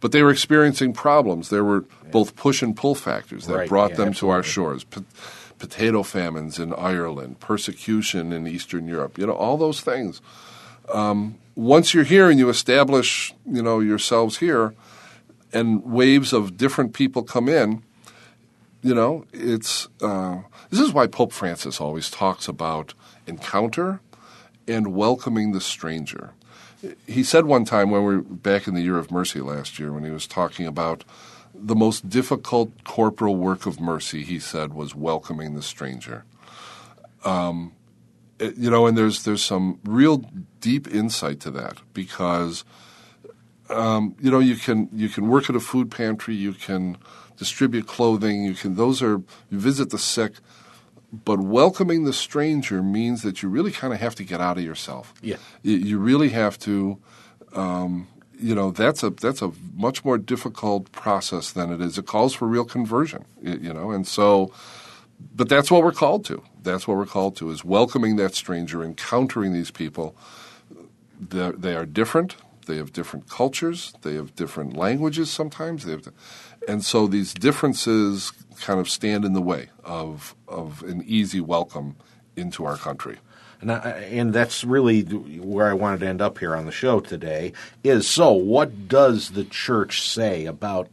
But 0.00 0.12
they 0.12 0.22
were 0.22 0.30
experiencing 0.30 0.92
problems. 0.94 1.50
There 1.50 1.64
were 1.64 1.84
both 2.10 2.34
push 2.34 2.62
and 2.62 2.76
pull 2.76 2.94
factors 2.94 3.46
that 3.46 3.56
Right, 3.56 3.68
brought 3.68 3.90
yeah, 3.90 3.96
them 3.96 4.12
to 4.14 4.30
our 4.30 4.42
shores. 4.42 4.84
Po- 4.84 5.04
potato 5.58 6.02
famines 6.02 6.58
in 6.58 6.74
Ireland, 6.74 7.40
persecution 7.40 8.32
in 8.32 8.46
Eastern 8.46 8.86
Europe, 8.86 9.18
you 9.18 9.26
know, 9.26 9.32
all 9.34 9.56
those 9.56 9.80
things. 9.80 10.20
Um, 10.92 11.36
once 11.54 11.94
you're 11.94 12.04
here 12.04 12.28
and 12.28 12.38
you 12.38 12.48
establish, 12.48 13.34
you 13.46 13.62
know, 13.62 13.80
yourselves 13.80 14.38
here, 14.38 14.74
and 15.54 15.82
waves 15.84 16.34
of 16.34 16.58
different 16.58 16.92
people 16.92 17.22
come 17.22 17.48
in, 17.48 17.82
you 18.82 18.94
know, 18.94 19.24
it's 19.32 19.88
uh, 20.02 20.42
this 20.70 20.80
is 20.80 20.92
why 20.92 21.06
Pope 21.06 21.32
Francis 21.32 21.80
always 21.80 22.10
talks 22.10 22.48
about 22.48 22.92
encounter 23.26 24.00
and 24.68 24.94
welcoming 24.94 25.52
the 25.52 25.60
stranger. 25.60 26.32
He 27.06 27.22
said 27.22 27.46
one 27.46 27.64
time 27.64 27.90
when 27.90 28.04
we 28.04 28.16
were 28.16 28.22
back 28.22 28.68
in 28.68 28.74
the 28.74 28.82
year 28.82 28.98
of 28.98 29.10
mercy 29.10 29.40
last 29.40 29.78
year, 29.78 29.92
when 29.92 30.04
he 30.04 30.10
was 30.10 30.26
talking 30.26 30.66
about 30.66 31.04
the 31.54 31.76
most 31.76 32.10
difficult 32.10 32.84
corporal 32.84 33.36
work 33.36 33.64
of 33.64 33.80
mercy, 33.80 34.22
he 34.24 34.38
said 34.38 34.74
was 34.74 34.94
welcoming 34.94 35.54
the 35.54 35.62
stranger. 35.62 36.24
Um, 37.24 37.72
it- 38.38 38.56
you 38.56 38.70
know, 38.70 38.86
and 38.86 38.98
there's 38.98 39.24
there's 39.24 39.42
some 39.44 39.80
real 39.84 40.24
deep 40.60 40.88
insight 40.88 41.40
to 41.40 41.50
that 41.52 41.78
because 41.94 42.64
um, 43.70 44.14
you 44.20 44.30
know 44.30 44.38
you 44.38 44.56
can 44.56 44.88
you 44.92 45.08
can 45.08 45.28
work 45.28 45.48
at 45.50 45.56
a 45.56 45.60
food 45.60 45.90
pantry, 45.90 46.34
you 46.34 46.52
can 46.52 46.96
distribute 47.36 47.86
clothing, 47.86 48.44
you 48.44 48.54
can 48.54 48.76
those 48.76 49.02
are 49.02 49.22
you 49.50 49.58
visit 49.58 49.90
the 49.90 49.98
sick, 49.98 50.34
but 51.12 51.40
welcoming 51.40 52.04
the 52.04 52.12
stranger 52.12 52.82
means 52.82 53.22
that 53.22 53.42
you 53.42 53.48
really 53.48 53.72
kind 53.72 53.92
of 53.92 54.00
have 54.00 54.14
to 54.16 54.24
get 54.24 54.40
out 54.40 54.58
of 54.58 54.64
yourself. 54.64 55.14
Yeah. 55.22 55.36
you, 55.62 55.76
you 55.76 55.98
really 55.98 56.30
have 56.30 56.58
to. 56.60 56.98
Um, 57.52 58.08
you 58.36 58.52
know 58.52 58.72
that's 58.72 59.04
a 59.04 59.10
that's 59.10 59.42
a 59.42 59.52
much 59.74 60.04
more 60.04 60.18
difficult 60.18 60.90
process 60.90 61.52
than 61.52 61.72
it 61.72 61.80
is. 61.80 61.96
It 61.96 62.06
calls 62.06 62.34
for 62.34 62.48
real 62.48 62.64
conversion. 62.64 63.24
You 63.40 63.72
know, 63.72 63.92
and 63.92 64.06
so 64.06 64.52
but 65.34 65.48
that's 65.48 65.70
what 65.70 65.82
we're 65.82 65.92
called 65.92 66.24
to. 66.26 66.42
That's 66.62 66.86
what 66.88 66.96
we're 66.96 67.06
called 67.06 67.36
to 67.36 67.50
is 67.50 67.64
welcoming 67.64 68.16
that 68.16 68.34
stranger, 68.34 68.82
encountering 68.82 69.52
these 69.52 69.70
people. 69.70 70.16
They're, 71.18 71.52
they 71.52 71.74
are 71.74 71.86
different. 71.86 72.36
They 72.66 72.76
have 72.76 72.92
different 72.92 73.28
cultures. 73.28 73.94
They 74.02 74.14
have 74.14 74.34
different 74.34 74.76
languages. 74.76 75.30
Sometimes 75.30 75.84
they 75.84 75.92
have, 75.92 76.08
and 76.68 76.84
so 76.84 77.06
these 77.06 77.34
differences 77.34 78.32
kind 78.60 78.80
of 78.80 78.88
stand 78.88 79.24
in 79.24 79.32
the 79.32 79.42
way 79.42 79.70
of 79.84 80.34
of 80.48 80.82
an 80.82 81.02
easy 81.06 81.40
welcome 81.40 81.96
into 82.36 82.64
our 82.64 82.76
country. 82.76 83.18
And, 83.60 83.72
I, 83.72 83.78
and 84.10 84.32
that's 84.34 84.62
really 84.62 85.02
where 85.02 85.66
I 85.68 85.72
wanted 85.72 86.00
to 86.00 86.06
end 86.06 86.20
up 86.20 86.38
here 86.38 86.54
on 86.54 86.66
the 86.66 86.72
show 86.72 87.00
today 87.00 87.52
is 87.82 88.06
so 88.06 88.32
what 88.32 88.88
does 88.88 89.30
the 89.30 89.44
church 89.44 90.06
say 90.06 90.44
about 90.44 90.90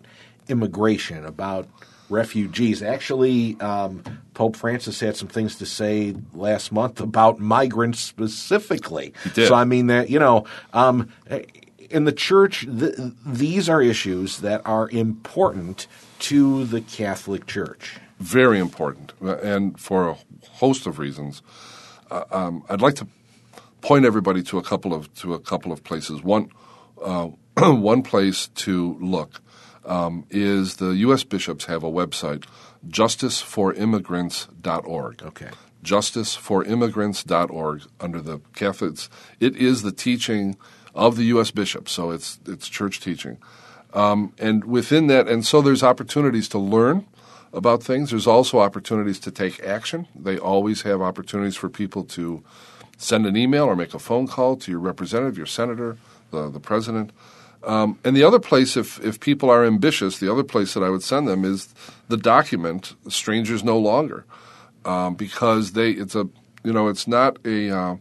immigration, 0.48 1.26
about 1.26 1.68
refugees? 2.10 2.82
Actually, 2.82 3.60
um, 3.60 4.04
Pope 4.34 4.56
Francis 4.56 5.02
had 5.02 5.18
some 5.18 5.28
things 5.28 5.58
to 5.58 5.66
say 5.66 6.16
last 6.34 6.72
month 6.72 7.02
about 7.02 7.40
migrants 7.40 8.00
specifically. 8.00 9.14
did. 9.34 9.50
So, 9.50 9.56
I 9.56 9.66
mean, 9.66 9.88
that, 9.88 10.10
you 10.10 10.20
know, 10.20 10.46
um, 10.74 11.10
in 11.92 12.06
the 12.06 12.12
church, 12.12 12.66
th- 12.66 12.96
these 13.26 13.70
are 13.70 13.82
issues 13.82 14.40
that 14.40 14.62
are 14.66 14.90
important 14.90 15.88
to 16.20 16.66
the 16.66 16.82
Catholic 16.82 17.46
Church. 17.48 17.98
very 18.20 18.60
important, 18.60 19.14
uh, 19.24 19.38
and 19.38 19.80
for 19.80 20.10
a 20.10 20.18
host 20.60 20.86
of 20.88 21.00
reasons. 21.00 21.42
Uh, 22.10 22.24
um, 22.32 22.64
I'd 22.70 22.82
like 22.82 22.96
to 22.96 23.08
point 23.82 24.06
everybody 24.06 24.44
to 24.44 24.58
a 24.58 24.64
couple 24.64 24.94
of 24.94 25.14
to 25.16 25.34
a 25.34 25.40
couple 25.40 25.72
of 25.72 25.84
places. 25.84 26.22
One 26.22 26.50
uh, 27.02 27.30
one 27.58 28.04
place 28.04 28.48
to 28.48 28.98
look 29.02 29.42
um, 29.86 30.26
is 30.30 30.76
the 30.76 30.92
U.S. 31.08 31.24
bishops 31.24 31.66
have 31.66 31.84
a 31.84 31.92
website, 31.92 32.46
justiceforimmigrants.org. 32.88 35.24
Okay. 35.24 35.50
Justiceforimmigrants.org 35.84 37.82
under 38.00 38.22
the 38.22 38.40
Catholics. 38.54 39.10
It 39.40 39.56
is 39.56 39.82
the 39.82 39.92
teaching 39.92 40.56
of 40.94 41.16
the 41.16 41.24
U.S. 41.26 41.52
bishops, 41.52 41.92
so 41.92 42.12
it's 42.12 42.40
it's 42.46 42.68
church 42.68 43.00
teaching. 43.00 43.38
Um, 43.94 44.34
and 44.40 44.64
within 44.66 45.08
that, 45.08 45.28
and 45.28 45.46
so 45.46 45.62
there's 45.62 45.84
opportunities 45.84 46.48
to 46.50 46.58
learn 46.58 47.06
about 47.54 47.84
things. 47.84 48.12
There's 48.12 48.28
also 48.28 48.60
opportunities 48.60 49.20
to 49.20 49.32
take 49.32 49.62
action. 49.62 50.08
They 50.16 50.38
always 50.38 50.84
have 50.84 51.02
opportunities 51.02 51.56
for 51.56 51.70
people 51.70 52.04
to 52.06 52.44
send 52.98 53.26
an 53.26 53.36
email 53.36 53.66
or 53.66 53.76
make 53.76 53.94
a 53.94 54.00
phone 54.00 54.28
call 54.28 54.56
to 54.56 54.72
your 54.72 54.80
representative, 54.80 55.38
your 55.38 55.48
senator, 55.48 55.98
the, 56.32 56.50
the 56.50 56.60
president. 56.60 57.12
Um, 57.64 58.00
and 58.04 58.16
the 58.16 58.24
other 58.24 58.40
place, 58.40 58.78
if, 58.78 59.04
if 59.04 59.20
people 59.20 59.50
are 59.50 59.66
ambitious, 59.66 60.20
the 60.20 60.32
other 60.32 60.44
place 60.44 60.74
that 60.74 60.84
I 60.84 60.90
would 60.90 61.04
send 61.04 61.28
them 61.28 61.46
is 61.46 61.74
the 62.08 62.18
document 62.18 62.96
"Strangers 63.08 63.64
No 63.64 63.78
Longer," 63.78 64.26
um, 64.86 65.16
because 65.16 65.74
they 65.74 65.92
it's 65.92 66.16
a 66.16 66.28
you 66.64 66.74
know 66.74 66.88
it's 66.88 67.08
not 67.08 67.38
a 67.46 67.70
uh, 67.70 67.96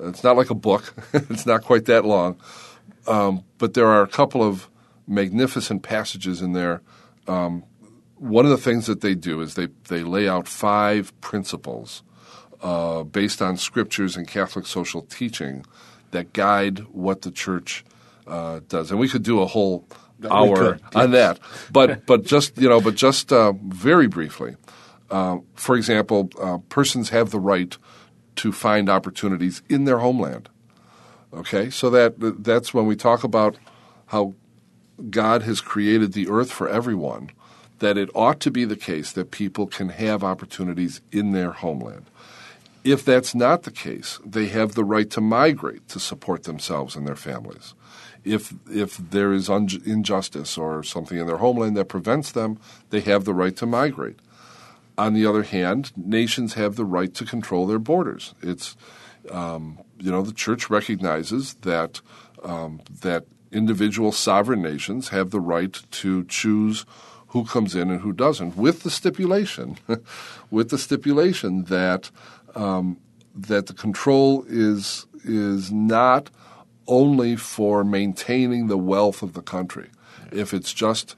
it's 0.00 0.24
not 0.24 0.36
like 0.36 0.50
a 0.50 0.54
book. 0.54 0.94
it's 1.12 1.46
not 1.46 1.64
quite 1.64 1.86
that 1.86 2.04
long, 2.04 2.36
Um, 3.06 3.44
but 3.58 3.74
there 3.74 3.86
are 3.86 4.02
a 4.02 4.08
couple 4.08 4.42
of 4.42 4.68
magnificent 5.06 5.82
passages 5.82 6.40
in 6.40 6.52
there. 6.52 6.82
Um, 7.26 7.64
one 8.16 8.44
of 8.44 8.50
the 8.50 8.56
things 8.56 8.86
that 8.86 9.00
they 9.00 9.14
do 9.14 9.40
is 9.40 9.54
they, 9.54 9.68
they 9.88 10.04
lay 10.04 10.28
out 10.28 10.46
five 10.46 11.12
principles 11.20 12.02
uh, 12.62 13.02
based 13.02 13.42
on 13.42 13.56
scriptures 13.56 14.16
and 14.16 14.28
Catholic 14.28 14.66
social 14.66 15.02
teaching 15.02 15.64
that 16.12 16.32
guide 16.32 16.80
what 16.92 17.22
the 17.22 17.30
church 17.30 17.84
uh, 18.26 18.60
does. 18.68 18.90
And 18.90 19.00
we 19.00 19.08
could 19.08 19.24
do 19.24 19.40
a 19.40 19.46
whole 19.46 19.88
hour 20.30 20.78
on 20.94 21.10
that. 21.12 21.40
But 21.70 22.06
but 22.06 22.24
just 22.24 22.58
you 22.58 22.68
know, 22.68 22.80
but 22.80 22.94
just 22.94 23.32
uh, 23.32 23.52
very 23.66 24.06
briefly. 24.06 24.56
Uh, 25.10 25.38
for 25.54 25.76
example, 25.76 26.30
uh, 26.40 26.58
persons 26.68 27.10
have 27.10 27.30
the 27.30 27.40
right 27.40 27.76
to 28.36 28.52
find 28.52 28.88
opportunities 28.88 29.62
in 29.68 29.84
their 29.84 29.98
homeland. 29.98 30.48
Okay, 31.34 31.70
so 31.70 31.88
that 31.90 32.14
that's 32.42 32.74
when 32.74 32.86
we 32.86 32.96
talk 32.96 33.24
about 33.24 33.56
how 34.06 34.34
God 35.10 35.42
has 35.42 35.60
created 35.60 36.12
the 36.12 36.28
earth 36.28 36.52
for 36.52 36.68
everyone. 36.68 37.30
That 37.78 37.98
it 37.98 38.10
ought 38.14 38.38
to 38.40 38.50
be 38.50 38.64
the 38.64 38.76
case 38.76 39.10
that 39.12 39.32
people 39.32 39.66
can 39.66 39.88
have 39.88 40.22
opportunities 40.22 41.00
in 41.10 41.32
their 41.32 41.50
homeland. 41.50 42.04
If 42.84 43.04
that's 43.04 43.34
not 43.34 43.62
the 43.62 43.72
case, 43.72 44.20
they 44.24 44.46
have 44.48 44.74
the 44.74 44.84
right 44.84 45.08
to 45.10 45.20
migrate 45.20 45.88
to 45.88 45.98
support 45.98 46.44
themselves 46.44 46.94
and 46.94 47.06
their 47.06 47.16
families. 47.16 47.74
If 48.24 48.54
if 48.70 48.98
there 48.98 49.32
is 49.32 49.50
un- 49.50 49.68
injustice 49.84 50.56
or 50.56 50.82
something 50.84 51.18
in 51.18 51.26
their 51.26 51.38
homeland 51.38 51.76
that 51.76 51.88
prevents 51.88 52.30
them, 52.30 52.58
they 52.90 53.00
have 53.00 53.24
the 53.24 53.34
right 53.34 53.56
to 53.56 53.66
migrate. 53.66 54.18
On 54.98 55.14
the 55.14 55.26
other 55.26 55.42
hand, 55.42 55.92
nations 55.96 56.54
have 56.54 56.76
the 56.76 56.84
right 56.84 57.12
to 57.14 57.24
control 57.24 57.66
their 57.66 57.78
borders. 57.78 58.34
It's 58.42 58.76
um, 59.30 59.80
you 59.98 60.10
know 60.10 60.22
the 60.22 60.32
church 60.32 60.68
recognizes 60.68 61.54
that 61.62 62.00
um, 62.42 62.80
that 63.00 63.24
individual 63.50 64.12
sovereign 64.12 64.62
nations 64.62 65.08
have 65.08 65.30
the 65.30 65.40
right 65.40 65.80
to 65.90 66.24
choose 66.24 66.84
who 67.28 67.44
comes 67.44 67.74
in 67.74 67.90
and 67.90 68.00
who 68.02 68.12
doesn't, 68.12 68.56
with 68.56 68.82
the 68.82 68.90
stipulation, 68.90 69.78
with 70.50 70.68
the 70.68 70.78
stipulation 70.78 71.64
that 71.64 72.10
um, 72.54 72.98
that 73.34 73.66
the 73.66 73.74
control 73.74 74.44
is 74.48 75.06
is 75.24 75.72
not 75.72 76.30
only 76.86 77.36
for 77.36 77.84
maintaining 77.84 78.66
the 78.66 78.76
wealth 78.76 79.22
of 79.22 79.32
the 79.32 79.42
country. 79.42 79.88
If 80.30 80.52
it's 80.52 80.72
just 80.74 81.16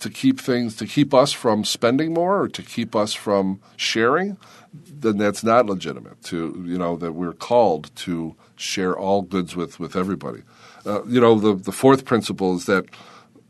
to 0.00 0.10
keep 0.10 0.40
things 0.40 0.76
to 0.76 0.86
keep 0.86 1.14
us 1.14 1.32
from 1.32 1.64
spending 1.64 2.12
more 2.12 2.42
or 2.42 2.48
to 2.48 2.62
keep 2.62 2.94
us 2.94 3.14
from 3.14 3.60
sharing, 3.76 4.36
then 4.72 5.18
that's 5.18 5.42
not 5.42 5.66
legitimate. 5.66 6.22
To 6.24 6.62
you 6.66 6.78
know 6.78 6.96
that 6.96 7.12
we're 7.12 7.32
called 7.32 7.94
to 7.96 8.36
share 8.56 8.96
all 8.96 9.22
goods 9.22 9.56
with 9.56 9.80
with 9.80 9.96
everybody. 9.96 10.42
Uh, 10.84 11.04
you 11.04 11.20
know 11.20 11.38
the 11.38 11.54
the 11.54 11.72
fourth 11.72 12.04
principle 12.04 12.54
is 12.54 12.66
that 12.66 12.84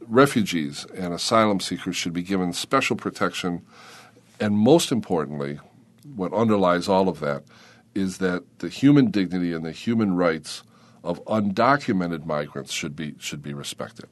refugees 0.09 0.87
and 0.95 1.13
asylum 1.13 1.61
seekers 1.61 1.97
should 1.97 2.13
be 2.13 2.23
given 2.23 2.53
special 2.53 2.97
protection, 2.97 3.63
and 4.39 4.57
most 4.57 4.93
importantly, 4.93 5.59
what 6.15 6.33
underlies 6.33 6.89
all 6.89 7.09
of 7.09 7.21
that 7.21 7.43
is 7.95 8.19
that 8.19 8.45
the 8.59 8.69
human 8.69 9.11
dignity 9.11 9.53
and 9.53 9.65
the 9.65 9.73
human 9.73 10.15
rights 10.15 10.63
of 11.03 11.25
undocumented 11.25 12.27
migrants 12.27 12.73
should 12.73 12.95
be 12.95 13.15
should 13.19 13.43
be 13.43 13.55
respected. 13.55 14.09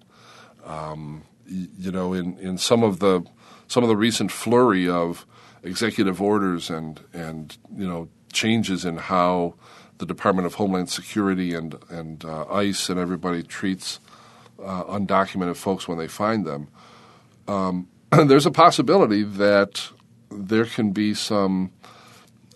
Um, 0.65 1.25
you 1.47 1.91
know, 1.91 2.13
in, 2.13 2.39
in 2.39 2.59
some 2.59 2.83
of 2.83 2.99
the 2.99 3.25
some 3.69 3.83
of 3.83 3.89
the 3.89 3.97
recent 3.97 4.31
flurry 4.31 4.89
of 4.89 5.27
executive 5.63 6.21
orders 6.21 6.71
and 6.71 7.01
and 7.13 7.57
you 7.77 7.87
know 7.87 8.09
changes 8.33 8.85
in 8.85 8.97
how 8.97 9.55
the 9.99 10.07
Department 10.07 10.47
of 10.47 10.55
Homeland 10.55 10.91
Security 10.91 11.55
and 11.55 11.77
and 11.89 12.25
uh, 12.25 12.45
ICE 12.51 12.89
and 12.89 12.99
everybody 12.99 13.43
treats 13.43 14.01
uh, 14.63 14.85
undocumented 14.85 15.57
folks 15.57 15.89
when 15.89 15.99
they 15.99 16.09
find 16.09 16.45
them. 16.45 16.69
Um, 17.49 17.89
there's 18.11 18.47
a 18.47 18.51
possibility 18.51 19.23
that 19.23 19.91
there 20.31 20.65
can 20.65 20.93
be 20.93 21.15
some 21.15 21.73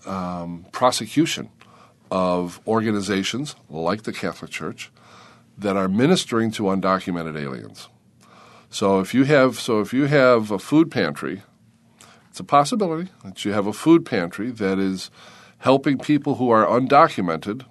um, 0.06 0.66
prosecution 0.72 1.50
of 2.10 2.60
organizations 2.66 3.54
like 3.68 4.02
the 4.02 4.12
Catholic 4.12 4.50
Church 4.50 4.90
that 5.56 5.76
are 5.76 5.88
ministering 5.88 6.50
to 6.52 6.64
undocumented 6.64 7.40
aliens. 7.40 7.88
So 8.70 9.00
if 9.00 9.14
you 9.14 9.24
have 9.24 9.58
so 9.58 9.80
if 9.80 9.92
you 9.92 10.06
have 10.06 10.50
a 10.50 10.58
food 10.58 10.90
pantry, 10.90 11.42
it's 12.30 12.40
a 12.40 12.44
possibility 12.44 13.10
that 13.24 13.44
you 13.44 13.52
have 13.52 13.66
a 13.66 13.72
food 13.72 14.04
pantry 14.04 14.50
that 14.50 14.78
is 14.78 15.10
helping 15.58 15.98
people 15.98 16.36
who 16.36 16.50
are 16.50 16.66
undocumented 16.66 17.64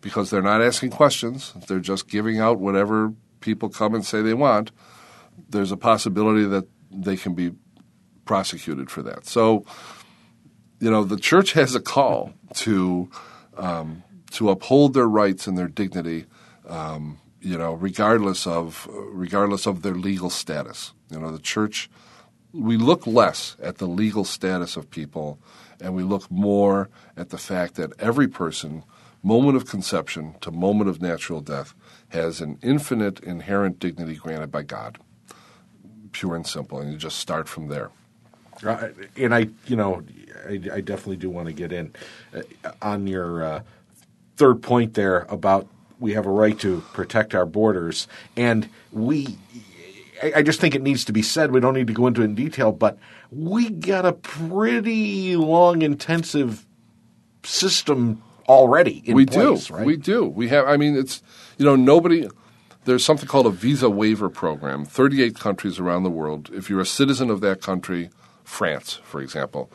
because 0.00 0.30
they're 0.30 0.42
not 0.42 0.62
asking 0.62 0.90
questions, 0.90 1.54
they're 1.66 1.80
just 1.80 2.08
giving 2.08 2.38
out 2.38 2.60
whatever 2.60 3.14
people 3.40 3.70
come 3.70 3.94
and 3.94 4.04
say 4.04 4.20
they 4.20 4.34
want. 4.34 4.70
There's 5.48 5.72
a 5.72 5.76
possibility 5.76 6.44
that 6.44 6.66
they 6.90 7.16
can 7.16 7.34
be 7.34 7.52
prosecuted 8.24 8.90
for 8.90 9.02
that. 9.02 9.26
So, 9.26 9.64
you 10.78 10.90
know, 10.90 11.04
the 11.04 11.16
church 11.16 11.52
has 11.52 11.74
a 11.74 11.80
call 11.80 12.34
to 12.54 13.08
um, 13.56 14.02
to 14.32 14.50
uphold 14.50 14.94
their 14.94 15.08
rights 15.08 15.46
and 15.46 15.56
their 15.56 15.68
dignity, 15.68 16.26
um, 16.68 17.18
you 17.44 17.58
know, 17.58 17.74
regardless 17.74 18.46
of 18.46 18.88
regardless 18.90 19.66
of 19.66 19.82
their 19.82 19.94
legal 19.94 20.30
status. 20.30 20.92
You 21.10 21.20
know, 21.20 21.30
the 21.30 21.38
church 21.38 21.90
we 22.54 22.76
look 22.76 23.06
less 23.06 23.56
at 23.60 23.78
the 23.78 23.86
legal 23.86 24.24
status 24.24 24.76
of 24.76 24.88
people, 24.88 25.38
and 25.80 25.94
we 25.94 26.04
look 26.04 26.30
more 26.30 26.88
at 27.16 27.30
the 27.30 27.38
fact 27.38 27.74
that 27.74 27.92
every 27.98 28.28
person, 28.28 28.84
moment 29.22 29.56
of 29.56 29.66
conception 29.66 30.36
to 30.40 30.52
moment 30.52 30.88
of 30.88 31.02
natural 31.02 31.40
death, 31.40 31.74
has 32.10 32.40
an 32.40 32.58
infinite 32.62 33.18
inherent 33.20 33.80
dignity 33.80 34.14
granted 34.14 34.52
by 34.52 34.62
God, 34.62 34.98
pure 36.12 36.36
and 36.36 36.46
simple, 36.46 36.78
and 36.78 36.92
you 36.92 36.96
just 36.96 37.18
start 37.18 37.48
from 37.48 37.66
there. 37.66 37.90
Uh, 38.64 38.90
and 39.16 39.34
I, 39.34 39.48
you 39.66 39.74
know, 39.74 40.04
I, 40.48 40.60
I, 40.72 40.80
definitely 40.80 41.16
do 41.16 41.28
want 41.28 41.48
to 41.48 41.52
get 41.52 41.72
in 41.72 41.92
uh, 42.32 42.42
on 42.80 43.08
your 43.08 43.42
uh, 43.42 43.62
third 44.36 44.62
point 44.62 44.94
there 44.94 45.26
about 45.28 45.66
we 45.98 46.12
have 46.12 46.26
a 46.26 46.30
right 46.30 46.58
to 46.60 46.82
protect 46.92 47.34
our 47.34 47.46
borders, 47.46 48.08
and 48.36 48.68
we. 48.92 49.38
I, 50.22 50.42
just 50.42 50.60
think 50.60 50.74
it 50.74 50.80
needs 50.80 51.04
to 51.06 51.12
be 51.12 51.22
said. 51.22 51.50
We 51.50 51.60
don't 51.60 51.74
need 51.74 51.88
to 51.88 51.92
go 51.92 52.06
into 52.06 52.22
it 52.22 52.26
in 52.26 52.34
detail, 52.34 52.72
but 52.72 52.98
we 53.30 53.68
got 53.68 54.06
a 54.06 54.12
pretty 54.12 55.36
long, 55.36 55.82
intensive 55.82 56.64
system 57.42 58.22
already 58.48 59.02
we 59.08 59.26
place, 59.26 59.66
do. 59.66 59.74
Right? 59.74 59.86
We 59.86 59.96
do. 59.96 60.24
We 60.24 60.48
have. 60.48 60.66
I 60.66 60.76
mean, 60.76 60.96
it's 60.96 61.22
you 61.58 61.64
know 61.64 61.76
nobody. 61.76 62.28
There's 62.84 63.04
something 63.04 63.26
called 63.26 63.46
a 63.46 63.50
visa 63.50 63.88
waiver 63.88 64.28
program. 64.28 64.84
38 64.84 65.38
countries 65.38 65.78
around 65.78 66.02
the 66.02 66.10
world. 66.10 66.50
If 66.52 66.68
you're 66.68 66.80
a 66.80 66.86
citizen 66.86 67.30
of 67.30 67.40
that 67.40 67.62
country, 67.62 68.10
France, 68.44 69.00
for 69.04 69.22
example, 69.22 69.70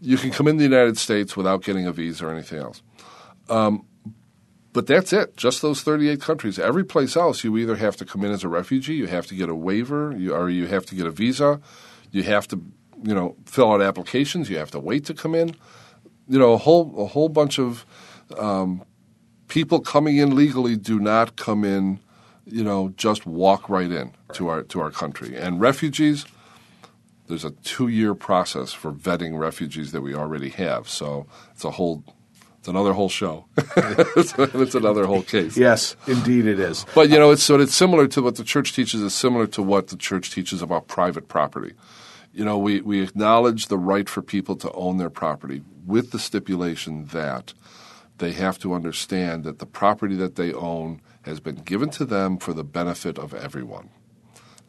you 0.00 0.16
can 0.16 0.30
come 0.30 0.46
in 0.46 0.58
the 0.58 0.64
United 0.64 0.96
States 0.96 1.36
without 1.36 1.62
getting 1.64 1.86
a 1.86 1.92
visa 1.92 2.26
or 2.26 2.30
anything 2.32 2.60
else. 2.60 2.82
Um, 3.48 3.84
but 4.72 4.86
that's 4.86 5.12
it, 5.12 5.36
just 5.36 5.60
those 5.60 5.82
38 5.82 6.20
countries. 6.20 6.58
Every 6.58 6.84
place 6.84 7.16
else, 7.16 7.44
you 7.44 7.56
either 7.58 7.76
have 7.76 7.96
to 7.96 8.04
come 8.04 8.24
in 8.24 8.32
as 8.32 8.42
a 8.42 8.48
refugee, 8.48 8.94
you 8.94 9.06
have 9.06 9.26
to 9.26 9.34
get 9.34 9.48
a 9.48 9.54
waiver, 9.54 10.14
you, 10.16 10.34
or 10.34 10.48
you 10.48 10.66
have 10.66 10.86
to 10.86 10.94
get 10.94 11.06
a 11.06 11.10
visa, 11.10 11.60
you 12.10 12.22
have 12.22 12.48
to, 12.48 12.62
you 13.02 13.14
know, 13.14 13.36
fill 13.44 13.72
out 13.72 13.82
applications, 13.82 14.48
you 14.48 14.56
have 14.56 14.70
to 14.70 14.80
wait 14.80 15.04
to 15.06 15.14
come 15.14 15.34
in. 15.34 15.54
You 16.28 16.38
know, 16.38 16.52
a 16.52 16.58
whole 16.58 16.94
a 17.02 17.06
whole 17.06 17.28
bunch 17.28 17.58
of 17.58 17.84
um, 18.38 18.82
people 19.48 19.80
coming 19.80 20.16
in 20.16 20.34
legally 20.34 20.76
do 20.76 20.98
not 20.98 21.36
come 21.36 21.64
in, 21.64 22.00
you 22.46 22.64
know, 22.64 22.94
just 22.96 23.26
walk 23.26 23.68
right 23.68 23.90
in 23.90 24.14
to 24.32 24.48
our 24.48 24.62
to 24.62 24.80
our 24.80 24.90
country. 24.90 25.36
And 25.36 25.60
refugees, 25.60 26.24
there's 27.26 27.44
a 27.44 27.50
two 27.50 27.88
year 27.88 28.14
process 28.14 28.72
for 28.72 28.92
vetting 28.92 29.38
refugees 29.38 29.92
that 29.92 30.00
we 30.00 30.14
already 30.14 30.48
have. 30.50 30.88
So 30.88 31.26
it's 31.52 31.64
a 31.64 31.72
whole 31.72 32.04
it's 32.62 32.68
another 32.68 32.92
whole 32.92 33.08
show. 33.08 33.46
it's, 33.56 34.76
another 34.76 35.04
whole 35.04 35.24
case. 35.24 35.56
Yes, 35.56 35.96
indeed 36.06 36.46
it 36.46 36.60
is. 36.60 36.86
But 36.94 37.10
you 37.10 37.18
know, 37.18 37.32
it's 37.32 37.42
so 37.42 37.58
it's 37.58 37.74
similar 37.74 38.06
to 38.06 38.22
what 38.22 38.36
the 38.36 38.44
church 38.44 38.72
teaches. 38.72 39.02
Is 39.02 39.12
similar 39.12 39.48
to 39.48 39.64
what 39.64 39.88
the 39.88 39.96
church 39.96 40.30
teaches 40.30 40.62
about 40.62 40.86
private 40.86 41.26
property. 41.26 41.74
You 42.32 42.44
know, 42.44 42.56
we 42.56 42.80
we 42.80 43.02
acknowledge 43.02 43.66
the 43.66 43.78
right 43.78 44.08
for 44.08 44.22
people 44.22 44.54
to 44.54 44.70
own 44.74 44.98
their 44.98 45.10
property 45.10 45.62
with 45.84 46.12
the 46.12 46.20
stipulation 46.20 47.06
that 47.06 47.52
they 48.18 48.30
have 48.30 48.60
to 48.60 48.74
understand 48.74 49.42
that 49.42 49.58
the 49.58 49.66
property 49.66 50.14
that 50.14 50.36
they 50.36 50.52
own 50.52 51.00
has 51.22 51.40
been 51.40 51.56
given 51.56 51.90
to 51.90 52.04
them 52.04 52.38
for 52.38 52.52
the 52.52 52.62
benefit 52.62 53.18
of 53.18 53.34
everyone, 53.34 53.90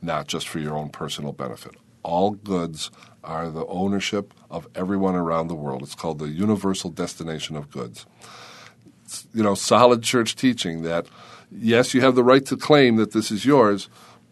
not 0.02 0.26
just 0.26 0.48
for 0.48 0.58
your 0.58 0.76
own 0.76 0.90
personal 0.90 1.32
benefit 1.32 1.76
all 2.04 2.32
goods 2.32 2.92
are 3.24 3.50
the 3.50 3.66
ownership 3.68 4.34
of 4.50 4.68
everyone 4.76 5.16
around 5.16 5.48
the 5.48 5.56
world. 5.56 5.82
It's 5.82 5.96
called 5.96 6.20
the 6.20 6.30
universal 6.30 6.90
destination 6.90 7.56
of 7.56 7.72
goods. 7.72 8.06
It's, 9.06 9.26
you 9.34 9.44
know, 9.44 9.56
solid 9.56 10.04
church 10.04 10.36
teaching 10.36 10.84
that 10.84 11.08
yes, 11.52 11.94
you 11.94 12.02
have 12.02 12.16
the 12.16 12.24
right 12.24 12.46
to 12.46 12.58
claim 12.58 12.98
that 12.98 13.12
this 13.12 13.32
is 13.32 13.46
yours, 13.46 13.90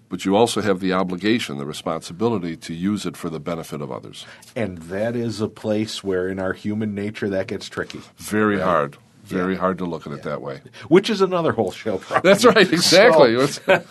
but 0.10 0.26
you 0.26 0.36
also 0.36 0.62
have 0.62 0.80
the 0.80 0.92
obligation, 0.94 1.58
the 1.58 1.66
responsibility 1.66 2.58
to 2.58 2.74
use 2.74 3.06
it 3.06 3.16
for 3.16 3.30
the 3.30 3.40
benefit 3.40 3.82
of 3.82 3.92
others. 3.92 4.26
And 4.56 4.78
that 4.80 5.16
is 5.16 5.40
a 5.40 5.48
place 5.48 6.04
where, 6.04 6.28
in 6.28 6.40
our 6.40 6.54
human 6.54 6.94
nature, 6.94 7.30
that 7.30 7.48
gets 7.48 7.70
tricky. 7.70 8.02
Very 8.18 8.58
right? 8.58 8.66
hard 8.66 8.98
very 9.32 9.56
hard 9.56 9.78
to 9.80 9.86
look 9.86 10.06
at 10.08 10.14
it 10.14 10.24
that 10.24 10.42
way. 10.42 10.62
Which 10.88 11.10
is 11.10 11.22
another 11.22 11.52
whole 11.52 11.72
show. 11.72 11.98
Probably. 12.00 12.30
That's 12.30 12.46
right, 12.46 12.72
exactly. 12.72 13.48
So, 13.48 13.84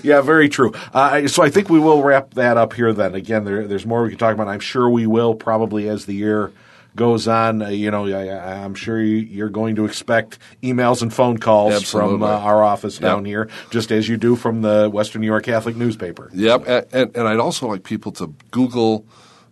yeah, 0.02 0.20
very 0.20 0.48
true. 0.48 0.72
Uh, 0.92 1.26
so 1.28 1.42
I 1.42 1.50
think 1.50 1.68
we 1.70 1.78
will 1.78 2.02
wrap 2.02 2.34
that 2.34 2.56
up 2.56 2.72
here. 2.72 2.92
Then 2.92 3.14
again, 3.14 3.44
there, 3.44 3.66
there's 3.66 3.86
more 3.86 4.02
we 4.02 4.10
can 4.10 4.18
talk 4.18 4.34
about. 4.34 4.48
I'm 4.48 4.60
sure 4.60 4.88
we 4.88 5.06
will 5.06 5.34
probably 5.34 5.88
as 5.88 6.06
the 6.06 6.14
year 6.14 6.52
goes 6.96 7.26
on. 7.26 7.62
Uh, 7.62 7.68
you 7.68 7.90
know, 7.90 8.06
I, 8.06 8.64
am 8.64 8.74
sure 8.74 9.00
you, 9.00 9.44
are 9.44 9.50
going 9.50 9.76
to 9.76 9.84
expect 9.84 10.38
emails 10.62 11.02
and 11.02 11.12
phone 11.12 11.38
calls 11.38 11.74
Absolutely. 11.74 12.18
from 12.18 12.22
uh, 12.22 12.26
our 12.26 12.62
office 12.62 12.98
down 12.98 13.24
here, 13.24 13.48
just 13.70 13.90
as 13.90 14.08
you 14.08 14.16
do 14.16 14.36
from 14.36 14.62
the 14.62 14.88
Western 14.92 15.20
New 15.22 15.26
York 15.26 15.44
Catholic 15.44 15.76
newspaper. 15.76 16.30
Yep, 16.32 16.64
and, 16.66 16.86
and, 16.92 17.16
and 17.16 17.28
I'd 17.28 17.40
also 17.40 17.66
like 17.66 17.82
people 17.82 18.12
to 18.12 18.34
Google 18.50 19.06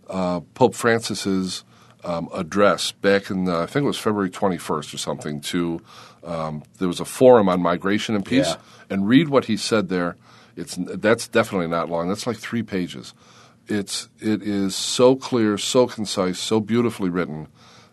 uh, 0.09 0.41
Pope 0.53 0.75
Francis's 0.75 1.63
um, 2.03 2.29
address 2.33 2.91
back 2.91 3.29
in 3.29 3.45
the, 3.45 3.55
I 3.55 3.65
think 3.65 3.83
it 3.83 3.87
was 3.87 3.97
February 3.97 4.29
21st 4.29 4.93
or 4.93 4.97
something. 4.97 5.41
To 5.41 5.81
um, 6.23 6.63
there 6.79 6.87
was 6.87 6.99
a 6.99 7.05
forum 7.05 7.49
on 7.49 7.61
migration 7.61 8.15
and 8.15 8.25
peace, 8.25 8.49
yeah. 8.49 8.57
and 8.89 9.07
read 9.07 9.29
what 9.29 9.45
he 9.45 9.57
said 9.57 9.89
there. 9.89 10.15
It's 10.55 10.77
that's 10.79 11.27
definitely 11.27 11.67
not 11.67 11.89
long. 11.89 12.07
That's 12.07 12.27
like 12.27 12.37
three 12.37 12.63
pages 12.63 13.13
it's 13.67 14.09
it 14.19 14.41
is 14.43 14.75
so 14.75 15.15
clear, 15.15 15.57
so 15.57 15.87
concise, 15.87 16.39
so 16.39 16.59
beautifully 16.59 17.09
written. 17.09 17.47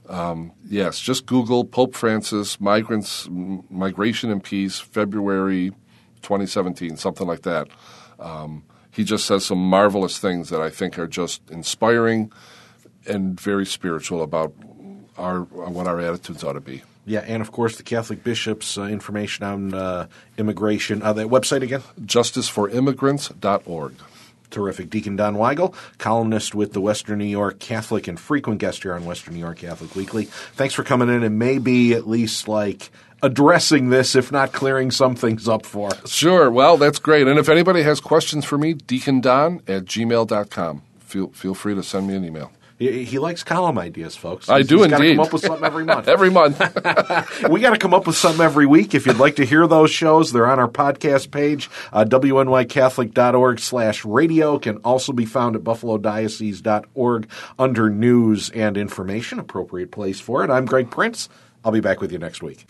Um, 0.09 0.53
yes, 0.69 0.99
just 0.99 1.27
Google 1.27 1.65
Pope 1.65 1.95
Francis 1.95 2.61
migrants 2.61 3.29
migration 3.31 4.31
and 4.31 4.43
peace 4.43 4.81
February 4.81 5.71
2017, 6.23 6.97
something 6.97 7.27
like 7.27 7.43
that. 7.43 7.69
Um, 8.19 8.65
he 8.91 9.05
just 9.05 9.25
says 9.25 9.47
some 9.47 9.59
marvelous 9.59 10.19
things 10.19 10.49
that 10.49 10.61
I 10.61 10.69
think 10.69 10.99
are 10.99 11.07
just 11.07 11.49
inspiring 11.51 12.33
and 13.07 13.41
very 13.41 13.67
spiritual 13.67 14.23
about 14.23 14.53
our 15.17 15.41
what 15.41 15.87
our 15.87 16.01
attitudes 16.01 16.45
ought 16.45 16.55
to 16.55 16.61
be. 16.61 16.83
Yeah, 17.07 17.21
and 17.21 17.43
of 17.43 17.51
course 17.51 17.77
the 17.77 17.83
Catholic 17.83 18.23
bishops' 18.23 18.77
uh, 18.79 18.85
information 18.85 19.45
on 19.45 19.75
uh, 19.75 20.07
immigration. 20.39 21.03
Uh, 21.03 21.13
that 21.15 21.27
website 21.29 21.63
again? 21.63 21.83
JusticeForImmigrants.org. 22.01 23.95
Terrific. 24.51 24.91
Deacon 24.91 25.17
Don 25.17 25.37
Weigel, 25.37 25.75
columnist 25.99 26.55
with 26.55 26.73
the 26.73 26.81
Western 26.81 27.19
New 27.19 27.25
York 27.25 27.61
Catholic 27.61 28.09
and 28.09 28.19
frequent 28.19 28.59
guest 28.59 28.83
here 28.83 28.95
on 28.95 29.05
Western 29.05 29.35
New 29.35 29.41
York 29.41 29.59
Catholic 29.59 29.95
Weekly. 29.95 30.25
Thanks 30.25 30.75
for 30.75 30.83
coming 30.83 31.09
in 31.09 31.23
and 31.23 31.39
maybe 31.39 31.95
at 31.95 32.09
least 32.09 32.49
like 32.49 32.91
addressing 33.23 33.91
this, 33.91 34.17
if 34.17 34.33
not 34.33 34.53
clearing 34.53 34.91
some 34.91 35.15
things 35.15 35.47
up 35.47 35.65
for 35.65 35.91
us. 35.91 36.11
Sure. 36.11 36.51
Well, 36.51 36.77
that's 36.77 36.99
great. 36.99 37.29
And 37.29 37.39
if 37.39 37.49
anybody 37.49 37.83
has 37.83 38.01
questions 38.01 38.45
for 38.45 38.59
me, 38.59 38.75
deacondon 38.75 39.61
at 39.69 39.85
gmail.com. 39.85 40.83
Feel, 40.99 41.29
feel 41.29 41.55
free 41.55 41.75
to 41.75 41.83
send 41.83 42.09
me 42.09 42.15
an 42.15 42.25
email. 42.25 42.51
He, 42.81 43.05
he 43.05 43.19
likes 43.19 43.45
column 43.45 43.79
ideas, 43.79 44.17
folks. 44.17 44.49
I 44.49 44.59
He's, 44.59 44.67
do 44.67 44.77
he's 44.83 44.91
indeed. 44.91 45.17
come 45.17 45.27
up 45.27 45.33
with 45.35 45.43
something 45.43 45.65
every 45.67 45.85
month. 45.85 46.09
every 46.09 46.31
month. 46.31 46.59
we 47.51 47.61
got 47.61 47.71
to 47.71 47.79
come 47.79 47.93
up 47.93 48.07
with 48.07 48.17
something 48.17 48.41
every 48.43 48.65
week. 48.65 48.95
If 48.95 49.07
you'd 49.07 49.19
like 49.19 49.37
to 49.37 49.45
hear 49.45 49.67
those 49.67 49.91
shows, 49.91 50.33
they're 50.33 50.47
on 50.51 50.59
our 50.59 50.67
podcast 50.69 51.31
page, 51.31 51.69
uh, 51.93 52.07
wnycatholic.org 52.07 53.61
slash 53.61 54.05
radio. 54.07 54.59
Can 54.59 54.79
also 54.79 55.13
be 55.13 55.27
found 55.27 55.57
at 55.57 55.63
buffalodiocese.org 55.63 57.31
under 57.59 57.91
news 57.91 58.49
and 58.51 58.79
information. 58.79 59.39
Appropriate 59.39 59.91
place 59.91 60.19
for 60.19 60.43
it. 60.43 60.51
I'm 60.51 60.65
Greg 60.65 60.91
Prince. 60.91 61.29
I'll 61.63 61.73
be 61.73 61.81
back 61.81 62.01
with 62.01 62.11
you 62.11 62.19
next 62.19 62.43
week. 62.43 62.65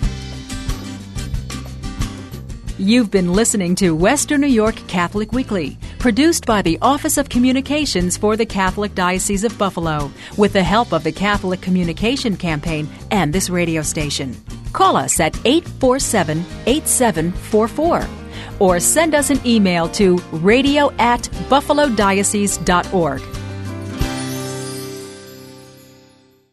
You've 2.81 3.11
been 3.11 3.35
listening 3.35 3.75
to 3.75 3.95
Western 3.95 4.41
New 4.41 4.47
York 4.47 4.75
Catholic 4.89 5.33
Weekly, 5.33 5.77
produced 5.99 6.47
by 6.47 6.63
the 6.63 6.79
Office 6.81 7.19
of 7.19 7.29
Communications 7.29 8.17
for 8.17 8.39
the 8.39 8.47
Catholic 8.47 8.95
Diocese 8.95 9.45
of 9.45 9.59
Buffalo, 9.59 10.11
with 10.39 10.55
the 10.55 10.63
help 10.63 10.95
of 10.95 11.05
the 11.05 11.13
Catholic 11.13 11.61
Communication 11.61 12.39
Campaign 12.39 12.89
and 13.11 13.35
this 13.35 13.51
radio 13.51 13.83
station. 13.83 14.35
Call 14.73 14.97
us 14.97 15.21
at 15.21 15.37
847 15.45 16.39
8744 16.65 18.09
or 18.61 18.81
send 18.81 19.15
us 19.15 19.29
an 19.29 19.47
email 19.47 19.87
to 19.91 20.17
radio 20.33 20.91
at 20.93 21.25
buffalodiocese.org. 21.51 23.40